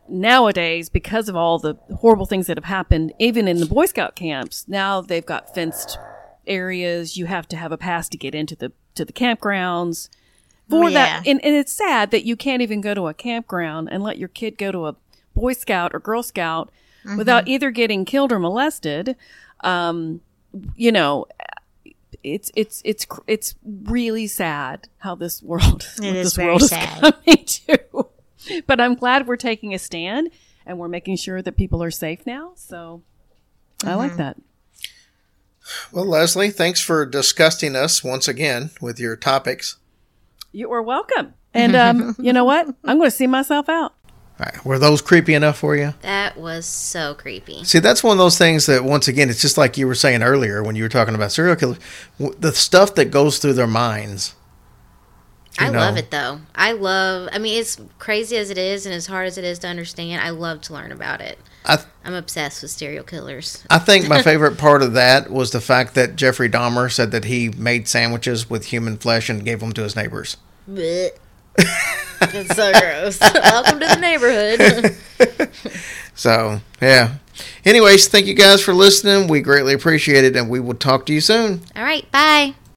nowadays 0.09 0.89
because 0.89 1.29
of 1.29 1.37
all 1.37 1.59
the 1.59 1.75
horrible 1.97 2.27
things 2.27 2.47
that 2.47 2.57
have 2.57 2.65
happened 2.65 3.13
even 3.19 3.47
in 3.47 3.59
the 3.59 3.67
boy 3.67 3.87
scout 3.87 4.17
camps 4.17 4.67
now 4.69 5.01
they've 5.01 5.27
got 5.27 5.55
fenced 5.55 5.99
areas 6.49 7.17
you 7.17 7.27
have 7.27 7.47
to 7.49 7.57
have 7.57 7.71
a 7.73 7.77
pass 7.77 8.09
to 8.11 8.17
get 8.17 8.35
into 8.35 8.57
the 8.57 8.73
to 8.95 9.05
the 9.05 9.13
campgrounds. 9.13 10.09
For 10.69 10.91
that 10.91 11.27
and, 11.27 11.43
and 11.45 11.55
it's 11.57 11.73
sad 11.73 12.11
that 12.11 12.25
you 12.27 12.37
can't 12.37 12.61
even 12.61 12.81
go 12.83 12.93
to 12.93 13.07
a 13.09 13.15
campground 13.15 13.89
and 13.91 14.03
let 14.03 14.19
your 14.19 14.29
kid 14.29 14.59
go 14.59 14.71
to 14.71 14.87
a 14.87 14.97
boy 15.35 15.55
scout 15.55 15.95
or 15.95 15.99
girl 16.01 16.23
scout 16.23 16.71
without 17.17 17.49
either 17.49 17.71
getting 17.71 18.05
killed 18.05 18.33
or 18.33 18.39
molested. 18.39 19.17
Um 19.61 20.21
you 20.77 20.93
know 20.93 21.27
it's 22.25 22.51
it's 22.57 22.83
it's 22.85 23.07
it's 23.27 23.55
really 23.65 24.27
sad 24.27 24.89
how 24.99 25.15
this 25.15 25.43
world 25.43 25.89
is 26.03 26.35
this 26.35 26.39
world 26.39 26.63
is 26.63 26.69
sad. 26.71 27.01
coming 27.01 27.45
to. 27.47 27.79
But 28.67 28.81
i'm 28.81 28.95
glad 28.95 29.27
we're 29.27 29.37
taking 29.37 29.73
a 29.75 29.79
stand 29.79 30.31
and 30.67 30.79
we're 30.79 30.89
making 30.89 31.17
sure 31.17 31.41
that 31.41 31.57
people 31.57 31.83
are 31.83 31.91
safe 31.91 32.27
now. 32.27 32.53
So 32.57 33.03
i 33.85 33.95
like 33.95 34.11
Mm-hmm. 34.13 34.19
that 34.19 34.37
Well, 35.93 36.05
Leslie, 36.07 36.51
thanks 36.51 36.81
for 36.81 37.05
disgusting 37.07 37.77
us 37.77 38.03
once 38.05 38.29
again 38.29 38.71
with 38.81 38.99
your 38.99 39.17
topics. 39.17 39.77
you 40.53 40.71
are 40.73 40.83
welcome 40.83 41.35
and 41.55 41.77
um 41.77 42.17
you 42.21 42.33
know 42.33 42.45
what 42.45 42.67
i'm 42.85 42.99
going 42.99 43.11
to 43.11 43.17
see 43.17 43.27
myself 43.27 43.69
out 43.69 43.93
All 44.41 44.47
right, 44.47 44.65
were 44.65 44.79
those 44.79 45.03
creepy 45.03 45.35
enough 45.35 45.59
for 45.59 45.77
you? 45.77 45.95
That 46.03 46.37
was 46.37 46.65
so 46.67 47.15
creepy. 47.15 47.65
See, 47.65 47.81
that's 47.81 48.03
one 48.05 48.13
of 48.13 48.19
those 48.19 48.39
things 48.39 48.67
that, 48.67 48.85
once 48.85 49.09
again, 49.09 49.29
it's 49.31 49.41
just 49.43 49.59
like 49.59 49.77
you 49.77 49.87
were 49.89 49.97
saying 49.97 50.23
earlier 50.23 50.63
when 50.63 50.77
you 50.77 50.85
were 50.85 50.89
talking 50.89 51.15
about 51.17 51.33
serial 51.33 51.57
killers, 51.57 51.79
the 52.19 52.53
stuff 52.53 52.95
that 52.95 53.07
goes 53.07 53.39
through 53.41 53.55
their 53.55 53.67
minds. 53.67 54.35
I 55.59 55.71
know. 55.71 55.81
love 55.81 55.97
it 55.97 56.11
though. 56.13 56.41
I 56.55 56.71
love. 56.73 57.29
I 57.33 57.39
mean, 57.39 57.59
it's 57.59 57.77
crazy 57.99 58.37
as 58.37 58.51
it 58.51 58.59
is, 58.59 58.87
and 58.87 58.95
as 58.95 59.07
hard 59.07 59.27
as 59.27 59.39
it 59.39 59.45
is 59.45 59.59
to 59.61 59.67
understand. 59.67 60.23
I 60.23 60.31
love 60.31 60.61
to 60.63 60.73
learn 60.73 60.93
about 60.93 61.21
it. 61.21 61.39
I, 61.69 61.79
I'm 62.05 62.15
obsessed 62.15 62.63
with 62.63 62.71
serial 62.71 63.05
killers. 63.05 63.65
I 63.71 63.79
think 63.79 64.09
my 64.09 64.23
favorite 64.31 64.59
part 64.59 64.83
of 64.83 64.95
that 64.95 65.31
was 65.31 65.51
the 65.51 65.61
fact 65.61 65.95
that 65.95 66.17
Jeffrey 66.17 66.49
Dahmer 66.49 66.91
said 66.91 67.11
that 67.13 67.25
he 67.25 67.51
made 67.51 67.87
sandwiches 67.87 68.49
with 68.49 68.67
human 68.67 68.97
flesh 68.97 69.29
and 69.29 69.45
gave 69.45 69.61
them 69.61 69.73
to 69.73 69.83
his 69.83 69.95
neighbors. 69.95 70.37
That's 70.67 72.55
so 72.57 72.73
gross. 72.73 73.21
Welcome 73.21 73.81
to 73.81 73.87
the 73.87 73.97
neighborhood. 73.97 74.97
So, 76.19 76.61
yeah. 76.83 77.15
Anyways, 77.65 78.09
thank 78.09 78.27
you 78.27 78.35
guys 78.35 78.61
for 78.61 78.75
listening. 78.75 79.29
We 79.29 79.41
greatly 79.41 79.73
appreciate 79.73 80.25
it, 80.25 80.35
and 80.35 80.51
we 80.51 80.59
will 80.59 80.75
talk 80.75 81.07
to 81.07 81.13
you 81.13 81.21
soon. 81.21 81.61
All 81.77 81.85
right, 81.85 82.11
bye. 82.11 82.55